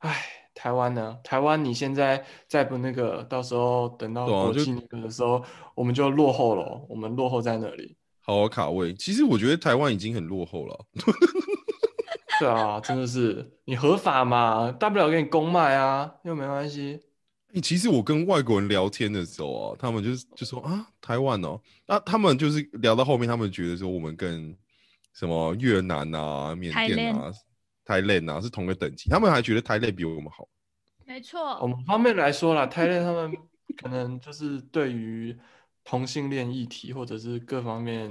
[0.00, 0.22] 唉，
[0.54, 1.18] 台湾呢？
[1.24, 5.42] 台湾你现在再不那个，到时候等到国际那个的时候，
[5.74, 7.96] 我们就落后了哦，我们落后在那里。
[8.22, 10.86] 好好卡位，其实我觉得台湾已经很落后了。
[12.38, 17.00] 对啊，真的是你合法嘛，大不了给你公卖啊，又没关系。
[17.52, 24.56] 你其实我跟外国人聊天的时候啊，他们就是就说啊，台湾哦，那、他们就是聊到后面，他们觉得说我们跟
[25.12, 27.30] 什么越南啊、缅甸啊、
[27.90, 30.48] 泰勒啊是同个等级，他们还觉得泰勒比我们好。
[31.04, 33.36] 没错我，们方面来说啦，泰勒他们
[33.76, 35.36] 可能就是对于
[35.82, 38.08] 同性恋议题或者是各方面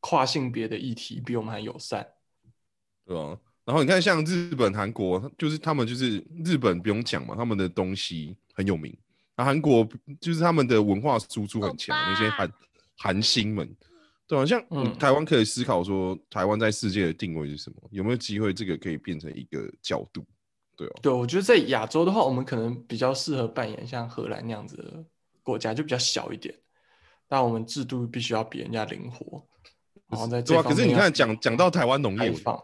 [0.00, 2.06] 跨性别的议题比我们还友善。
[3.06, 8.94] 对吧、然后你看，像日本、韩国，就是他们就是日本不用讲嘛，他们的东西很有名。
[9.36, 9.88] 那韩国
[10.20, 12.52] 就是他们的文化输出很强，那些韩
[12.98, 13.74] 韩星们，
[14.26, 17.76] 对啊、像嗯台湾可以思考说，台湾在世界的定位是什么？
[17.90, 20.24] 有没有机会这个可以变成一个角度？
[20.76, 25.04] 对啊，对，我觉得在亚洲的话，我们可能比较适合扮演像荷兰那样子的
[25.42, 26.54] 国家，就比较小一点，
[27.28, 29.46] 但我们制度必须要比人家灵活，
[30.08, 30.62] 然后对啊。
[30.62, 32.58] 可是你看，讲讲到台湾农业，开放。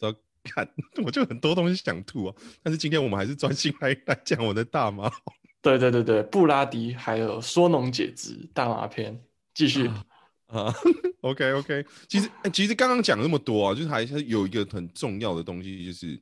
[0.00, 0.68] 我看
[1.06, 2.34] 我就很多东西想吐啊。
[2.64, 5.10] 但是今天我们还是专心来来讲我的大麻。
[5.62, 9.20] 对对对对，布拉迪还有说农解脂大麻篇，
[9.54, 9.86] 继续。
[9.86, 10.04] 啊
[11.22, 16.16] OK OK，其实、欸 其实刚刚讲那么多啊，就是还是有一个很重要的东西，就是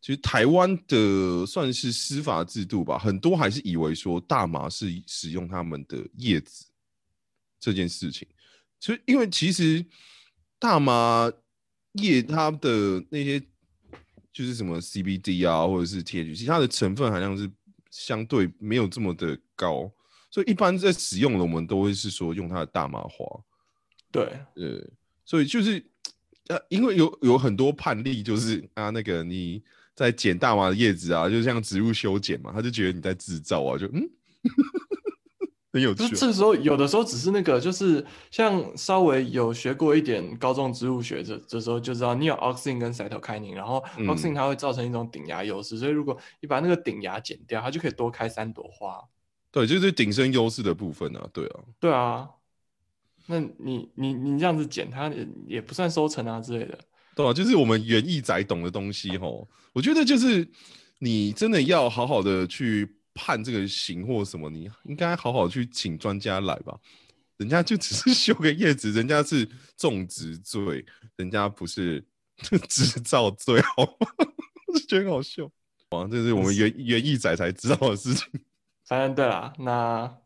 [0.00, 6.66] 其实台湾的算是司法制度吧，很多还是以为说大麻是使用他们的叶子
[7.58, 8.28] 这件事情，
[8.78, 9.84] 所以因为其实
[10.58, 11.32] 大麻
[11.92, 13.40] 叶它的那些
[14.32, 17.50] 就是什么 CBD 啊，或者是 THC，它的成分含量是
[17.90, 19.90] 相对没有这么的高。
[20.32, 23.26] 所以一般在使用的，我们都会是说用它的大麻花，
[24.10, 24.24] 对，
[24.56, 24.82] 呃，
[25.26, 25.84] 所以就是
[26.48, 29.62] 呃，因为有有很多判例，就是啊，那个你
[29.94, 34.08] 在剪大麻的叶子啊，就像植物修剪嘛，他就觉得你在制造啊，就嗯，
[35.70, 44.06] 很有趣这个时候有的时候只是那个，就是像稍微有学过一点高中植物学这这时候就知道，你有 auxin 跟 cytokinin，然后嗯。
[44.06, 48.98] auxin 它会造成一种顶芽优势，所以如果你把那个顶芽剪掉，它就可以多开三朵花。
[49.52, 52.28] 对，就是顶升优势的部分啊，对啊，对啊，
[53.26, 56.78] 那你你你这样子剪它也也不算收成啊之类的。
[57.14, 60.48] 对啊，就是我们园艺仔懂的东西吼，我觉得就是
[60.98, 66.74] 你真的要好好的去判这个刑或什么，你应该好好去请专家来吧。
[67.36, 69.46] 人家就只是 修个叶子，人家是
[69.76, 70.82] 种植罪，
[71.16, 72.02] 人家不是
[72.68, 74.06] 制造罪，好吗？
[74.68, 75.44] 我就觉得很好笑。
[75.90, 78.28] 哇，这是我们园园艺仔才知道的事情。
[78.92, 80.18] 反正对啦，那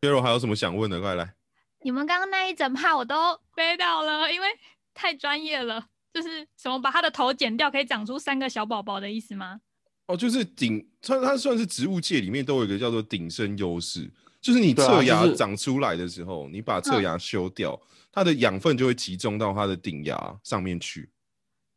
[0.00, 1.00] Hero 还有什么想问的？
[1.00, 1.34] 快来！
[1.80, 3.16] 你们刚刚那一整趴我都
[3.56, 4.46] 背到了，因为
[4.94, 5.84] 太专业了。
[6.14, 9.60] 就是什么把他的头剪掉可以长出三个小宝宝的意思吗？
[10.06, 14.08] 哦，就是顶它它算是植物界里面都有一个叫做顶生优势，
[14.40, 17.76] 就是你侧芽长出来的时候，你把侧芽修掉，
[18.12, 21.10] 它的养分就会集中到它的顶芽上面去。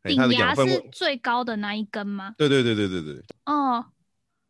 [0.04, 2.36] 哎它的顶芽是最高的那一根吗？
[2.38, 3.84] 对对对对对对哦，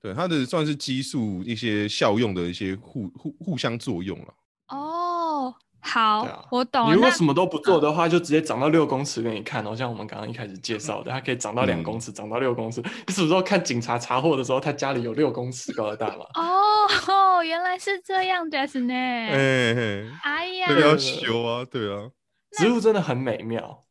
[0.05, 4.27] 对，它的算是激素一些效用的一些互互互相作用了。
[4.67, 6.89] 哦，好，啊我懂了。
[6.89, 9.75] 你如果什么都不做的话，就直接长到六公尺给你看哦。
[9.75, 12.83] 像我们刚刚一开始介绍的，它可以长到两嗯公尺，长到六公尺。
[13.07, 16.25] 你什么时候看警察查获的时候，他家里有六公尺高的大麻？
[16.35, 18.93] 哦， 原来是这样的呢。
[18.93, 22.11] 哎、呀那，个要修啊，对啊，
[22.59, 23.81] 植物真的很美妙。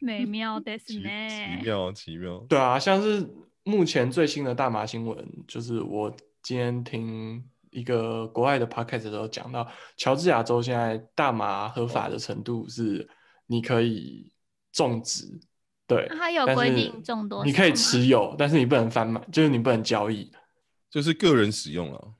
[0.00, 1.08] 美妙的是奇呢。
[1.30, 2.44] 奇妙奇妙。
[2.46, 3.26] 对啊，像是
[3.64, 13.08] 目前最新的大麻新闻，就是我今天听一个国外的 podcast 的时候讲到，乔治亚州现在大麻合法的程度是
[13.46, 14.30] 你可以
[14.72, 15.26] 种植，
[15.86, 17.44] 对，它有但是规定种多？
[17.44, 20.30] 你可以持有，但是你不能贩卖，就是你不能交易，
[20.90, 22.14] 就是个人使用了。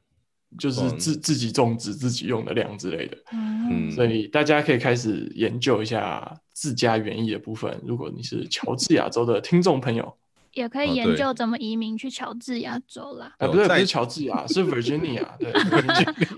[0.59, 3.17] 就是嗯自自己种植自己用的量之类的。
[3.33, 7.81] 嗯，嗯所以大家可以开始研究一下自家园艺的部分。
[7.87, 10.15] 如果你是乔治亚州的听众朋友，
[10.53, 13.35] 也可以研究怎么移民去乔治亚州啦。
[13.39, 15.53] 啊，不对，不是乔治亚，是 Virginia， 对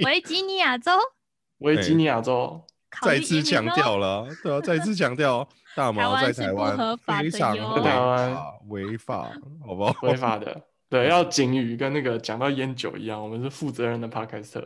[0.05, 0.93] 维吉尼亚州
[1.59, 2.65] 维吉尼亚州。
[3.03, 9.33] 再次强调了，对啊，再次强调，大麻台湾是不在台湾合法的非常台湾法，违法，
[9.67, 9.97] 好不好？
[10.03, 10.63] 违法的。
[10.89, 14.65] 对，要警语跟那个讲到烟酒一样，我们是负责任的 podcaster。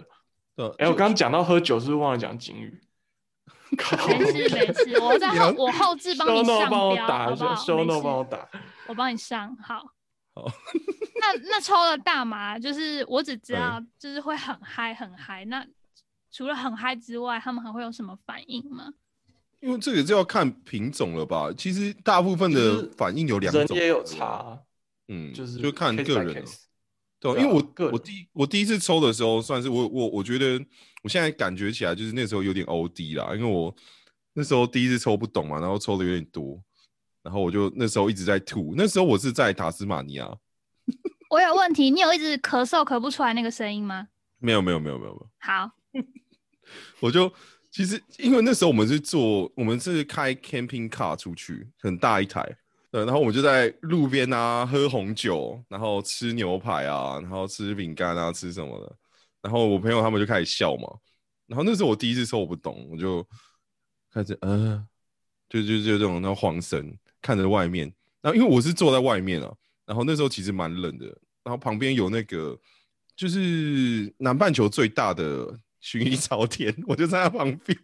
[0.55, 2.79] 对哎，我刚刚讲到喝酒，是不是忘了讲警语？
[3.79, 8.47] 靠没事没事，我在后我后置帮你上帮我标，打一下好不好？，show 没 no 帮我打。
[8.89, 9.95] 我帮你上好。
[10.35, 10.51] 好
[11.21, 15.45] 那那抽了大麻，就是我只知道就是会很嗨很嗨。
[15.45, 15.67] 那
[16.31, 18.93] 除了很嗨之外，他们还会有什么反应吗？
[19.61, 21.53] 因为这个就要看品种了吧。
[21.57, 24.57] 其实大部分的反应有两种，人也有差，
[25.09, 26.59] 嗯，就是就看个人了 case
[27.19, 30.65] 对因为我个我第一我第一次抽的时候，算是我我我觉得
[31.03, 33.75] 我现在感觉起来就是那时候有点 OD 啦，因为我
[34.35, 36.63] 那时候第一次抽不懂嘛，然后抽的有点多，
[37.29, 38.73] 然后我就那时候一直在吐。
[38.75, 40.27] 那时候我是在塔斯马尼亚，
[41.29, 44.09] 我有问题，你有一直咳嗽咳不出来那个声音吗？
[44.39, 45.71] 没有没有没有没有没有，好，
[47.01, 47.31] 我就
[47.71, 52.43] 其实因为那时候我们是坐我们是开 camping car 出去，很大一台，
[52.91, 58.97] 对，然后我们就在路边啊喝红酒，然后吃牛排啊，然后吃饼干啊，吃什么的。
[59.43, 60.89] 然后我朋友他们就开始笑嘛，
[61.47, 63.23] 然后那时候我第一次说我不懂，我就
[64.11, 64.83] 开始呃，
[65.49, 66.97] 就就就这种那种晃神
[67.29, 69.53] 看着外面，然后因为我是坐在外面啊，
[69.85, 71.05] 然后那时候其实蛮冷的，
[71.45, 72.59] 然后旁边有那个
[73.15, 75.47] 就是南半球最大的
[75.83, 77.79] 薰衣草田， 我就在它旁边。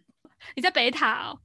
[0.55, 1.39] 你在北塔哦。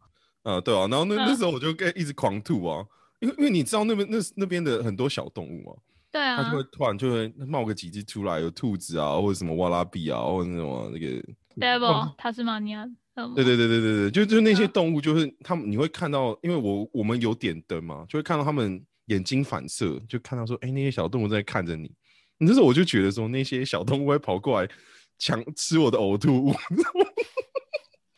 [0.45, 2.83] 啊，对啊，然后那那嗯时候我就跟一直狂吐啊，
[3.19, 5.77] 因为因为你知道那边那那边的很多小动物啊，
[6.11, 11.23] 对啊它就，会突然就会冒个几只出来，有兔子啊，或者什么哇拉比啊，或者什么那个，
[11.57, 12.85] Devil 塔斯马尼亚。
[12.85, 12.97] 嗯
[13.35, 21.93] 对对对对对对，就就那些嗯动物，就是他们你会看到，因为我我们有点灯嘛，就会看到他们眼睛反射，就看到说，哎，那些小动物在看着你，
[22.39, 24.71] 那时候我就觉得说，那些小动物会跑过来
[25.19, 26.55] 抢吃我的呕吐物，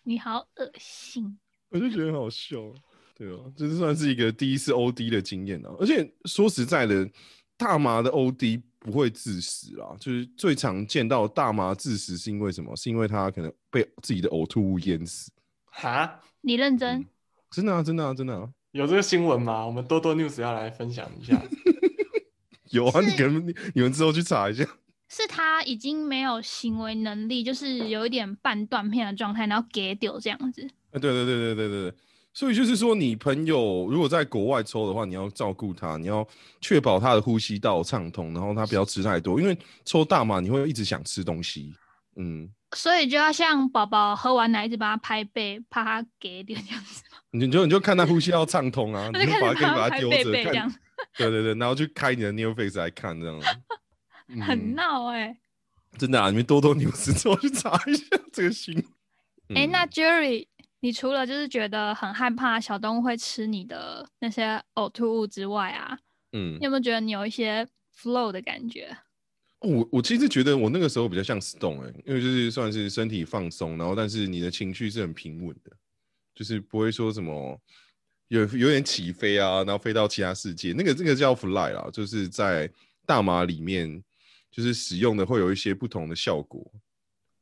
[0.04, 1.36] 你好恶心。
[1.70, 2.58] 我就觉得很好笑，
[3.16, 5.74] 对哦，这是算是一个第一次 OD 的经验啊。
[5.80, 7.10] 而且说实在的，
[7.62, 12.74] 大麻的 OD 不会致死啦，就是最常见到大麻致死是因为什么？
[12.74, 15.30] 是因为它可能被自己的呕吐物淹死。
[15.66, 17.06] 哈，你认真嗯？
[17.50, 19.64] 真的啊，真的啊，真的啊，有这个新闻吗？
[19.64, 21.40] 我们多多 news 要来分享一下。
[22.70, 24.66] 有啊，是你可能你你们之后去查一下。
[25.08, 30.62] 是他已经没有行为能力，就是有一点半断片的状态，然后给丢这样子。
[30.90, 31.94] 啊，对对对对对对对，
[32.34, 36.26] 所以就是说，你朋友如果在国外抽的话，你要照顾他，你要
[36.60, 41.74] 确保他的呼吸道畅通，然后他不要吃太多，因为抽大麻你会一直想吃东西。
[42.16, 47.02] 嗯，所以就要像宝宝喝完奶一直帮他拍背，怕他给点这样子，
[47.32, 50.74] 你就你就看他呼吸道畅通啊， 你就把它可以把它丢着看，，
[51.16, 53.46] 对对对，然后去开你的 New Face 来看这样子。
[54.40, 55.36] 很嗯闹哎、
[55.98, 58.84] 真的啊，你们多多 news 之后去查一下这个新闻。
[59.54, 60.46] 哎、嗯那 Jerry，
[60.82, 65.96] 你除了就是觉得很害怕小动物会吃你的那些呕吐物之外啊，
[66.32, 67.64] 嗯你有没有觉得你有一些
[67.96, 68.88] flow 的感觉。
[69.60, 75.70] 哦我我其实觉得我那个时候比较像 Stone 哎、因为就是算是身体放松，然后但是你的情绪是很平稳的，
[76.34, 77.56] 就是不会说什么
[78.26, 82.68] 有有点起飞啊，然后飞到其他世界，那个这个叫 fly 啦，就是在
[83.06, 84.02] 大麻里面
[84.50, 86.68] 就是使用的会有一些不同的效果，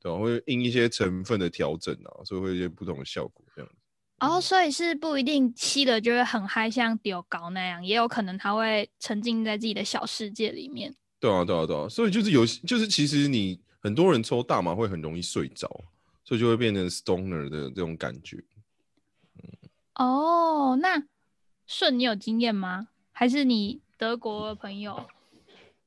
[0.00, 3.76] 对吧、会因一些成分的调整啊，所以会有一些不同的效果这样子。
[4.20, 10.94] 哦，所以是不一定吸了就会很嗨，像丢高那样，也有可能他会沉浸在自己的小世界里面。
[11.18, 15.68] 对啊，对啊，对啊，所以就是有，就是其实你很多人抽大麻会很容易睡着，
[16.24, 18.42] 所以就会变成 stoner 的这种感觉。
[19.96, 21.02] 哦，那
[21.66, 22.88] 顺你有经验吗？
[23.12, 25.06] 还是你德国的朋友？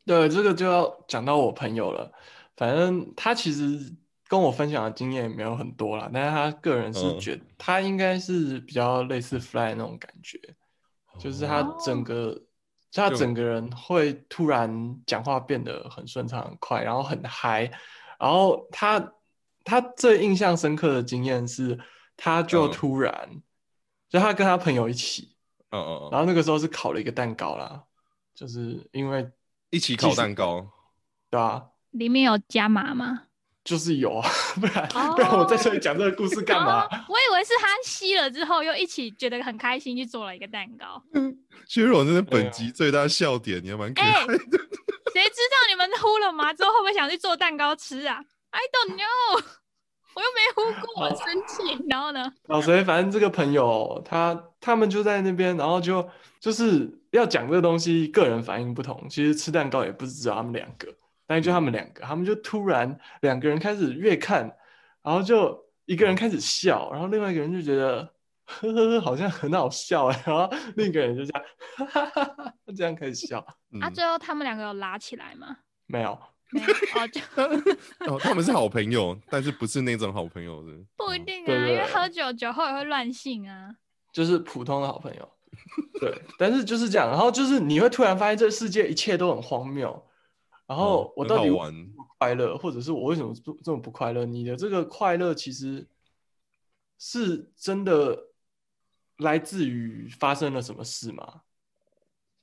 [0.06, 2.12] 对，这个就要讲到我朋友了。
[2.56, 3.92] 反正他其实
[4.28, 7.20] 跟我分享的经验也没有很多啦，但是他个人是嗯。
[7.20, 10.40] 觉得他应该是比较类似 Fly 那种感觉，
[11.20, 12.42] 就是他整个，
[12.92, 17.72] 他整个人会突然讲话变得很顺畅、很快，然后很嗨。
[18.20, 19.14] 然后他
[19.64, 21.80] 他最印象深刻的经验是，
[22.18, 22.72] 他就嗯。
[22.72, 23.42] 突然，
[24.10, 25.36] 就他跟他朋友一起，
[25.70, 27.84] 嗯嗯嗯，然后那个时候是烤了一个蛋糕啦，
[28.34, 29.30] 就是因为
[29.70, 30.72] 一起烤蛋糕，
[31.30, 33.24] 对啊，里面有加码吗？
[33.64, 36.84] 就是有啊，不然、不然我在这里讲这个故事干嘛？
[36.86, 41.02] 哦我以为是他吸了之后又一起觉得很开心，去做了一个蛋糕。
[41.68, 44.34] 薛荣真是本集最大笑点，你还蛮可哎爱的。
[45.14, 49.44] 谁知道你们呼了麻之后会不会想去做蛋糕吃啊？I don't know，
[50.16, 51.86] 我又没呼过，我生气。
[51.88, 52.34] 然后呢？
[52.48, 56.08] 老谁，反正这个朋友他他们就在那边，然后就
[56.40, 59.08] 就是要讲这个东西，个人反应不同。
[59.10, 60.88] 其实吃蛋糕也不是只有他们两个，
[61.26, 64.44] 但是就他们两个，他们就突然两个人开始越看，
[65.02, 68.02] 然后就一个人开始笑，然后另外一个人就觉得
[68.46, 71.44] 呵呵呵， 好像很好笑哎，然后另一个人就这样
[71.78, 75.58] 哈哈哈哈这样开始笑，嗯啊，最后他们两个有拉起来吗？
[75.86, 76.18] 没有，
[76.52, 76.68] 没有
[77.02, 77.22] 哦，就
[78.14, 80.74] 哦，他们是好朋友，但是不是那种好朋友的。
[80.96, 83.76] 不一定啊，因为喝酒酒后也会乱性啊。
[84.12, 85.30] 就是普通的好朋友，
[86.00, 90.06] 对，但是就是这样，然后就是你会突然发现这个世界一切都很荒谬，
[90.66, 91.50] 然后嗯我到底
[92.18, 94.26] 快乐，或者是我为什么不这么不快乐？
[94.26, 95.88] 你的这个快乐其实
[96.98, 98.30] 是真的
[99.18, 101.42] 来自于发生了什么事吗？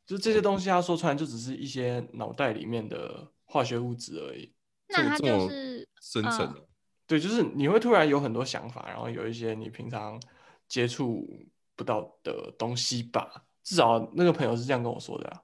[0.06, 4.52] 就这些东西，他说出来就只是一些脑袋里面的化学物质而已。
[4.88, 6.66] 那他这么就是嗯深层的，
[7.06, 10.20] 对，就是你会突然有很多想法，然后有一些你平常
[10.66, 11.24] 接触
[11.76, 13.44] 不到的东西吧。
[13.62, 15.42] 至少那个朋友是这样跟我说的啊。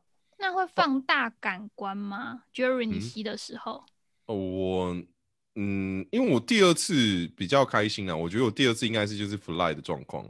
[0.74, 3.84] 放大感官吗？Jerry，你嗯吸的时候，
[4.26, 5.02] 哦，我
[5.54, 10.26] 嗯，因为我第二次比较开心啊，我觉得我第二次应该是就是 fly 的状况。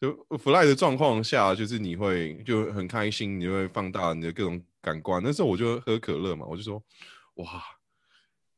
[0.00, 5.22] 就 fly 的状况下，就是你会就很开心，你会放大你的各种感官。
[5.22, 6.82] 那时候我就喝可乐嘛，我就说
[7.34, 7.62] 哇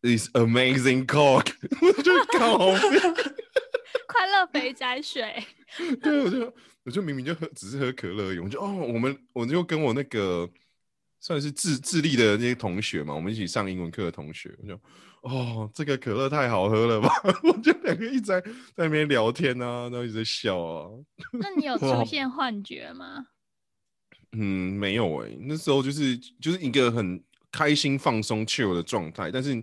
[0.00, 1.52] ，this amazing coke，
[1.82, 2.70] 我就刚好
[4.08, 5.44] 快乐肥宅水。
[6.02, 6.54] 对，我就
[6.84, 10.48] 我就明明就喝只是喝可乐而已，我就哦，我们我就跟我那个
[11.24, 14.78] 算是智智利的那些同学嘛，我们一起上英文课的同学，我就
[15.22, 17.08] 哦，这个可乐太好喝了吧，
[17.44, 20.90] 我就两个一直在在那边聊天啊，然后一直在笑啊，
[21.40, 23.28] 那你有 出现幻觉吗？
[24.32, 29.54] 嗯，没有诶、那时候就是就是一个很开心放松 chill 的状态，但是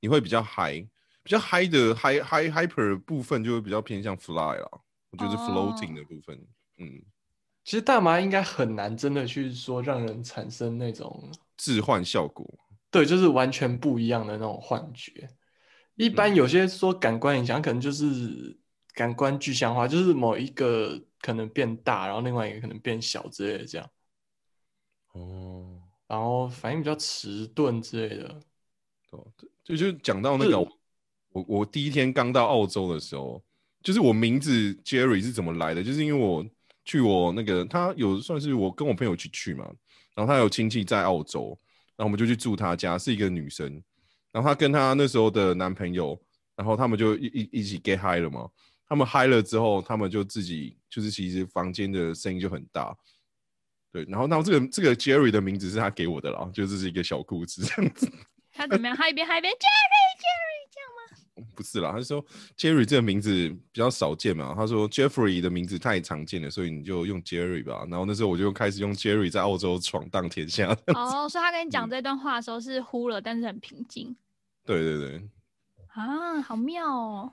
[0.00, 0.80] 你会比较嗨，
[1.22, 4.68] 比较嗨的 high high hyper 的部分就会比较偏向 fly 啦，
[5.10, 6.40] 我觉得是 floating 哦的部分，
[6.78, 7.02] 嗯，
[7.70, 12.44] 其实大麻应该很难真的去说让人产生那种置换效果。
[12.90, 15.28] 对，就是完全不一样的那种幻觉。
[15.94, 18.58] 一般有些说感官影响，可能就是
[18.92, 23.88] 感官具象化，就是某一个可能变大，然后另外一个可能变小之类的这样，
[25.12, 28.40] 哦，然后反应比较迟钝之类的。
[29.10, 29.24] 哦，
[29.62, 33.40] 就就讲到那个我我第一天刚到澳洲的时候，
[33.80, 35.84] 就是我名字 Jerry 是怎么来的？
[35.84, 36.44] 就是因为我
[36.84, 39.64] 去我那个他有算是我跟我朋友一起去嘛，
[40.14, 41.58] 然后他有亲戚在澳洲，
[41.96, 43.82] 然后我们就去住他家，是一个女生，
[44.32, 46.20] 然后她跟她那时候的男朋友，
[46.56, 48.48] 然后他们就一一一起 get high 了嘛。
[48.88, 52.92] 他们嗨了之后，他们就自己就是其实房间的声音就很大，
[53.92, 58.10] 对，然后那这个这个 Jerry 的名字是他给我的啦，就这是一个小故事这样子。
[58.52, 58.96] 他怎么样？
[58.96, 61.00] 嗨一边嗨一边 Jerry Jerry 这样吗？
[61.54, 62.24] 不是啦，他说
[62.56, 64.54] Jerry 这个名字比较少见嘛。
[64.56, 67.86] 他说 Jeffrey 的名字太常见了，所以你就用 Jerry 吧。
[67.88, 70.76] 然后那时候我就开始用 Jerry 在澳洲闯荡天下。
[70.94, 74.14] 哦，所以他跟你讲嗯这段话的时候是呼了，但是很平静
[74.64, 75.22] 对对对，
[75.94, 77.32] 啊，好妙哦。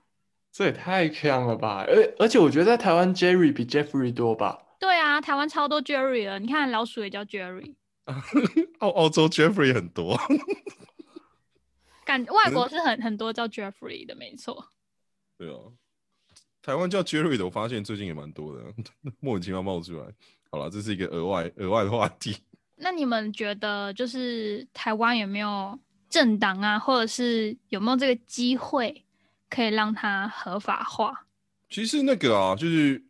[0.51, 1.85] 这也太强了吧！
[1.87, 4.57] 而而且我觉得在台湾 Jerry 比 Jeffrey 多吧？
[4.79, 7.75] 对啊，台湾超多 Jerry 了，你看老鼠也叫 Jerry。
[8.79, 10.19] 澳澳洲 Jeffrey 很多，
[12.07, 14.69] 感外国是很很多叫 Jeffrey 的，没错。
[15.37, 15.59] 对啊，
[16.61, 18.63] 台湾叫 Jerry 的，我发现最近也蛮多的，
[19.19, 20.05] 莫名其妙冒出来。
[20.49, 22.37] 好了，这是一个额外额外的话题。
[22.79, 25.77] 那你们觉得，就是台湾有没有
[26.09, 29.03] 政党啊，或者是有没有这个机会
[29.49, 31.25] 可以让它合法化？
[31.69, 33.03] 其实那个啊，就是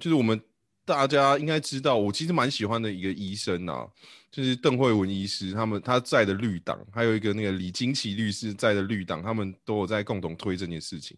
[0.00, 0.42] 就是我们
[0.90, 3.86] 大家应该知道，我其实蛮喜欢的一个医生啊，
[4.28, 11.16] 就是邓慧文医师，他们他在的绿党，还有一个那个李金奇律师在的绿党，他们都有在共同推这件事情。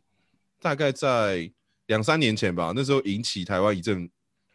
[0.61, 1.51] 大概在
[1.87, 4.07] 两三年前吧，那时候引起台湾一阵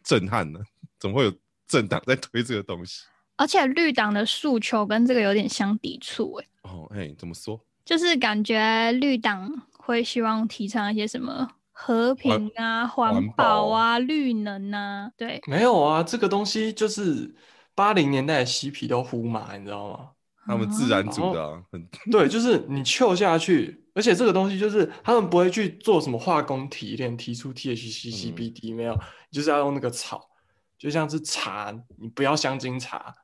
[0.04, 0.60] 震撼呢。
[1.00, 1.32] 怎么会有
[1.66, 3.02] 政党在推这个东西？
[3.34, 6.46] 而且绿党的诉求跟这个有点相抵触，哎。
[6.62, 7.60] 哦，哎，怎么说？
[7.84, 11.48] 就是感觉绿党会希望提倡一些什么
[11.80, 15.40] 和平啊、环保啊、绿能啊，对。
[15.46, 17.32] 没有啊，这个东西就是
[17.74, 20.10] 八零年代的嬉皮都呼嘛，你知道吗？
[20.44, 28.98] 他们自然组的，很对，就是你嗅下去，而且这个东西就是他们不会去做什么化工提炼，提出 THC、CBD 没有，
[29.30, 30.28] 就是要用那个草。
[30.76, 33.14] 就像是茶，你不要香精茶，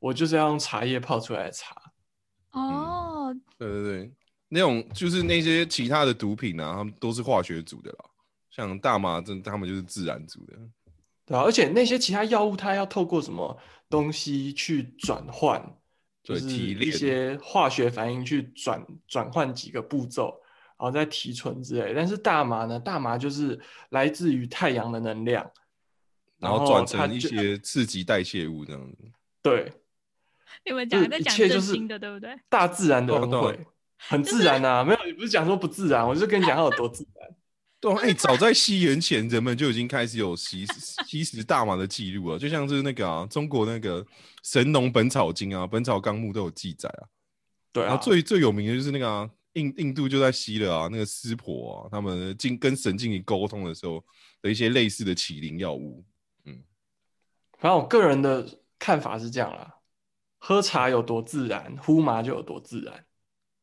[0.00, 1.76] 我就是要用茶叶泡出来的茶。
[2.52, 4.12] 哦，对对对，
[4.50, 8.04] 那种就是那些其他的毒品啊，他们都是化学组的啦。
[8.50, 10.54] 像大麻，这他们就是自然组的。
[11.24, 15.64] 对啊，而且那些其他药物，它要透过什么东西去转换，
[16.22, 20.38] 就是一些化学反应去转转换几个步骤，
[20.76, 21.94] 然后再提纯之类。
[21.94, 23.58] 但是大麻呢，大麻就是
[23.90, 25.50] 来自于太阳的能量。
[26.40, 28.96] 然后转成一些刺激代谢物这样子。
[29.42, 29.70] 对，
[30.64, 32.34] 你们讲在讲正经的，对不对？
[32.48, 33.66] 大自然的恩惠，
[34.08, 34.84] 很自然呐。
[34.84, 37.28] 没有，你不是讲说不自然，我就跟你讲它有多自然。
[37.80, 40.66] 对，啊哎，早在西元前，人们就已经开始有吸
[41.06, 44.04] 吸食大麻的记录了，就像是那个啊，中国那个
[44.42, 47.08] 《神农本草经》啊，《本草纲目》都有记载啊。
[47.72, 54.04] 对啊，最最有名的就是那个啊，印印度就在吸了啊，那个湿婆啊，他们进跟神进行沟通的时候
[54.42, 56.04] 的一些类似的起灵药物。
[56.44, 56.62] 嗯
[57.58, 58.46] 反正我个人的
[58.78, 59.74] 看法是这样啦，
[60.38, 63.04] 喝茶有多自然，呼麻就有多自然。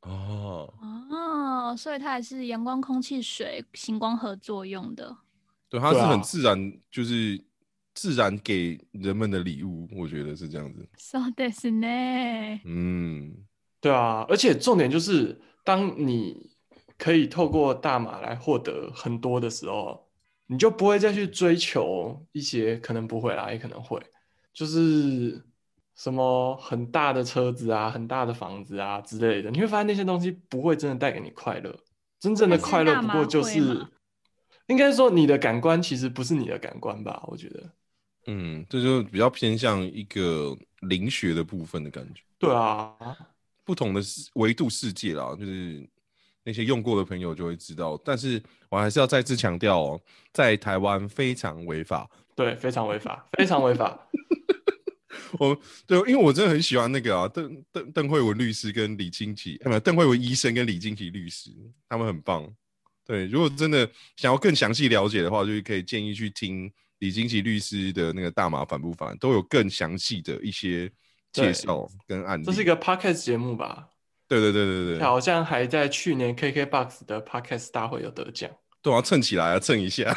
[0.07, 0.73] 哦
[1.11, 5.15] 哦，所以它还是阳光、空气、水、星光合作用的。
[5.69, 7.43] 对，它是很自然，就是
[7.93, 10.87] 自然给人们的礼物，我觉得是这样子。
[10.97, 11.87] So this 呢？
[12.65, 13.35] 嗯，
[13.81, 16.51] 对啊，而且重点就是，当你
[16.97, 20.05] 可以透过大马来获得很多的时候。
[20.49, 24.01] 你就不会再去追求一些可能不会啦，也可能会，
[24.53, 25.43] 就是
[25.97, 31.75] 什么很大的车子啊、很大的房子啊之类的，你会发现那些东西不会真的带给你快乐。
[32.19, 33.85] 真正的快乐不过就是，
[34.67, 37.21] 应该说你的感官其实不是你的感官吧？
[37.27, 37.69] 我觉得，
[38.27, 42.21] 嗯，这就比较偏向一个灵学的部分的感觉。
[42.39, 42.95] 对啊，
[43.65, 44.01] 不同的
[44.35, 45.85] 维度世界啦，就是。
[46.43, 53.99] 那些用过的朋友就会知道，但是我还是要再次强调哦，在台湾非常违法，对，非常违法，非常违法。
[55.39, 61.51] 我对，因为我真的很喜欢那个啊，邓邓邓慧文律师跟李金奇，没有邓慧文医生跟李金奇律师，
[61.89, 62.47] 他们很棒。
[63.05, 70.91] 对，如果真的想要更详细了解的话，就是可以建议去听李金奇律师的那个大麻反不反，都有更详细的一些
[71.31, 72.43] 介绍跟案例。
[72.43, 73.87] 这是一个 podcast 节目吧？
[74.27, 78.51] 对对对对对，好像还在去年 KKBOX 的 Podcast 大会有得奖，
[78.81, 80.13] 对啊，蹭起来啊，蹭一下。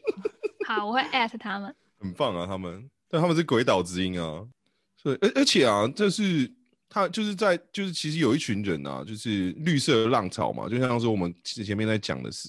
[0.66, 1.74] 好，我会 at 他们。
[2.00, 4.42] 很棒啊，他们，但他们是鬼岛之音啊，
[4.96, 6.50] 所以而而且啊，这是
[6.88, 12.48] 他就是在就是其实有一群人啊，就是绿色浪潮嘛，就像说我们前面在讲的是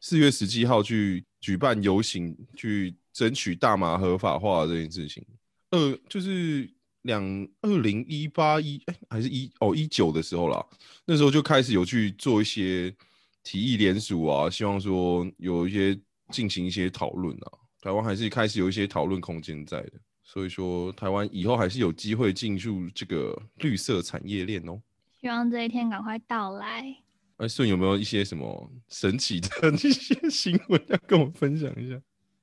[0.00, 5.24] 四月十七号去举办游行，去争取大麻合法化这件事情，
[5.70, 6.70] 呃，就是。
[7.02, 7.20] 两
[7.62, 10.64] 二零一八一哎还是一哦一九的时候啦，
[11.04, 12.94] 那时候就开始有去做一些
[13.42, 15.98] 提议联署啊，希望说有一些
[16.30, 17.50] 进行一些讨论啊，
[17.82, 24.80] 台湾还是开始有一些讨论空间在的，所以说台湾以后还是有机会进入这个绿色产业链哦。
[25.20, 26.96] 希望这一天赶快到来。
[27.38, 29.48] 哎，顺有没有一些什么神奇的
[29.82, 32.00] 一些新闻要跟我分享一下？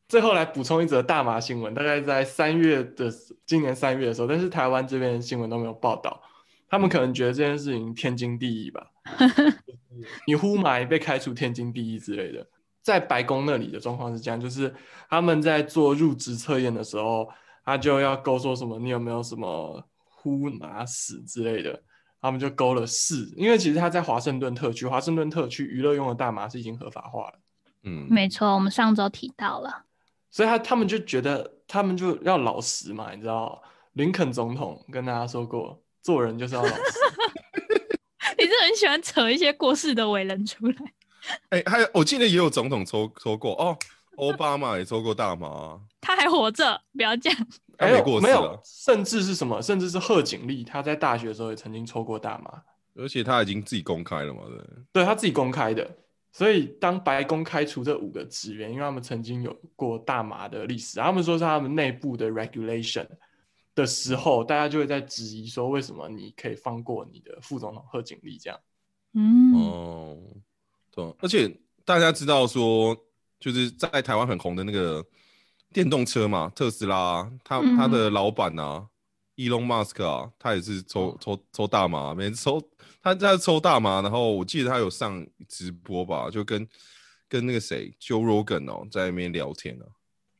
[0.09, 3.09] 最后来补充一则大麻新闻，大概在三月的
[3.45, 6.21] 今年三月的时候，但是台湾这边新闻都没有报道。
[6.67, 8.91] 他们可能觉得这件事情天经地义吧，
[10.27, 12.45] 你呼麻被开除天经地义之类的。
[12.89, 14.73] 在白宫那里的状况是这样，就是
[15.07, 17.29] 他们在做入职测验的时候，
[17.63, 21.79] 他就要勾说什么你有没有什么呼拿死之类的，
[22.19, 27.33] 他们就勾了是，因为其实他在华盛顿特区，华盛顿特区娱乐用的大麻是已经合法化了。
[27.83, 29.85] 嗯，没错，我们上周提到了。
[30.31, 33.61] 所以他他们就觉得他们就要老实嘛，你知道，
[33.93, 36.75] 林肯总统跟大家说过，做人就是要老实。
[38.37, 40.75] 你是很喜欢扯一些过世的伟人出来。
[41.49, 43.77] 哎、还有我记得也有总统抽抽过哦，
[44.17, 47.47] 奥巴马也抽过大麻啊，他还活着，不要这样。
[47.79, 49.61] 没他没过没有了，，甚至是什么？
[49.61, 52.61] 甚至是贺锦丽，他在大学的时候也曾经抽过大麻，
[52.95, 54.63] 而且他已经自己公开了嘛，对不
[54.93, 55.05] 对。
[55.05, 55.89] 他自己公开的。
[56.31, 63.07] 所以当白宫开除这五个职员，因为他们曾经有过大麻的历史，他们说是他们内部的 regulation
[63.73, 68.59] 的时候，大家就会在质疑说，为什么你可以放过你的副总统贺锦丽这样？
[69.13, 70.17] 嗯，哦，
[70.91, 71.53] 对，而且
[71.85, 72.95] 大家知道说，
[73.39, 75.05] 就是在台湾很红的那个
[75.71, 78.87] 电动车嘛，特斯拉，他嗯他的老板啊
[79.35, 82.61] ，Elon Musk 啊，他也是抽抽抽大麻，每次抽
[83.01, 86.67] 他他抽大麻，然后我记得他有上直播吧，就跟
[87.27, 89.85] 跟那个谁 Joe Rogan 哦在那边聊天啊，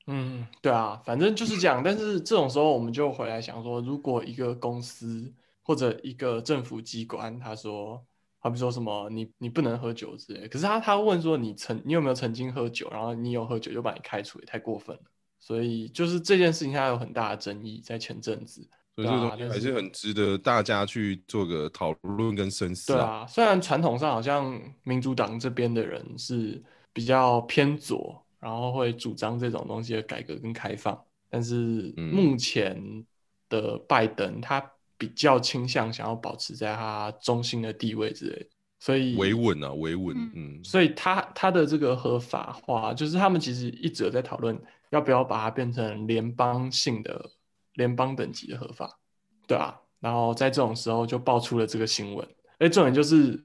[0.07, 1.83] 嗯，对啊，反正就是这样。
[1.83, 5.31] 但是这种时候，我们就回来想说，如果一个公司
[5.61, 8.03] 或者一个政府机关，他说，
[8.39, 15.03] 好比说什么你你不能喝酒之类，可是他他问说你曾你有没有曾经喝酒，然后你有喝酒就把你开除，也太过分了。
[15.39, 18.67] 所以就是这件事情，它有很大的争议，在前阵子。
[18.95, 26.61] 所以这个东西对啊但是还是很值得大家去做个讨论跟深思对啊，虽然传统上好像民主党这边的人是
[26.91, 33.05] 比较偏左，然后会主张这种东西的改革跟开放，但是嗯目前
[33.47, 34.59] 的拜登他
[34.99, 38.45] 比较倾向想要保持在他中心的地位之类的，
[38.79, 40.31] 所以维稳啊，维稳，嗯。
[40.35, 47.31] 嗯，所以他他的这个合法化，就是他们其实一直有在讨论要不要把它变成联邦性的
[47.75, 48.99] 联邦等级的合法，
[49.47, 49.73] 对啊。
[50.01, 52.27] 然后在这种时候就爆出了这个新闻，
[52.59, 53.43] 哎，重点就是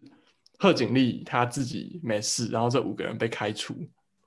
[0.58, 3.74] 贺锦丽她自己没事，然后这五个人被开除，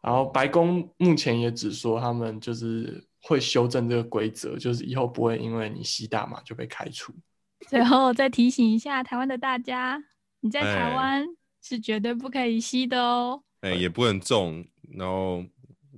[0.01, 7.13] 然后白宫目前也只说他们就是会修正这个规则，就是以后不会因为你吸大麻就被开除。
[7.67, 10.01] 最后再提醒一下台湾的大家，
[10.39, 11.25] 你在台哎湾
[11.61, 14.65] 是绝对不可以吸的哦，哎、也不能种，
[14.95, 15.43] 然后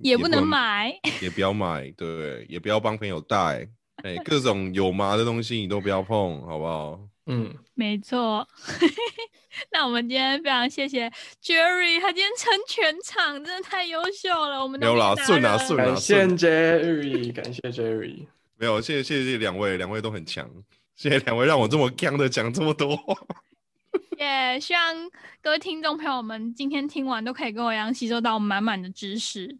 [0.02, 0.92] 也不能，买。
[1.22, 3.68] 也不要买，对，也不要帮朋友带，
[4.02, 7.00] 哎、各种有麻的东西你都不要碰，好不好？
[7.26, 8.48] 嗯，没错。
[9.70, 11.10] 那我们今天非常谢谢
[11.42, 14.62] Jerry，他今天撑全场，真的太优秀了。
[14.62, 18.26] 我们都没有啦顺啊顺啊感谢 Jerry，感谢 Jerry。
[18.56, 20.48] 没有，谢谢谢谢两位，两位都很强，
[20.96, 23.14] 谢谢两位让我这么刚的讲这么多话。
[24.18, 29.58] 也希望各位听众朋友们今天听完都可以跟我一样吸收到满满的知识。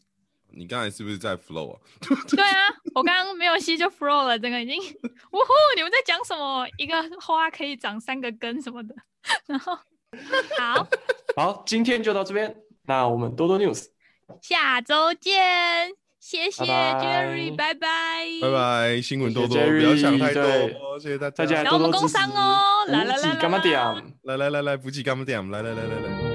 [0.53, 1.81] 你刚才是不是在 flow 啊？
[2.29, 4.77] 对啊，我刚刚没有吸就 flow 了，整个已经，
[5.33, 5.53] 呜呼！
[5.77, 6.67] 你们在讲什么？
[6.77, 8.95] 一个花可以长三个根什么的，
[9.47, 9.79] 然后
[10.59, 10.87] 好，
[11.37, 12.55] 好，今天就到这边，
[12.87, 13.87] 那我们多多 news，
[14.43, 18.51] 下周见，谢谢 Jerry，拜拜，拜。
[18.51, 24.15] 拜，新闻多多，不要想太多，谢谢大大家然后我们工多多支持商哦来来来干嘛来点？
[24.23, 25.49] 来来来来，补给干嘛点？
[25.51, 26.30] 来来来来来。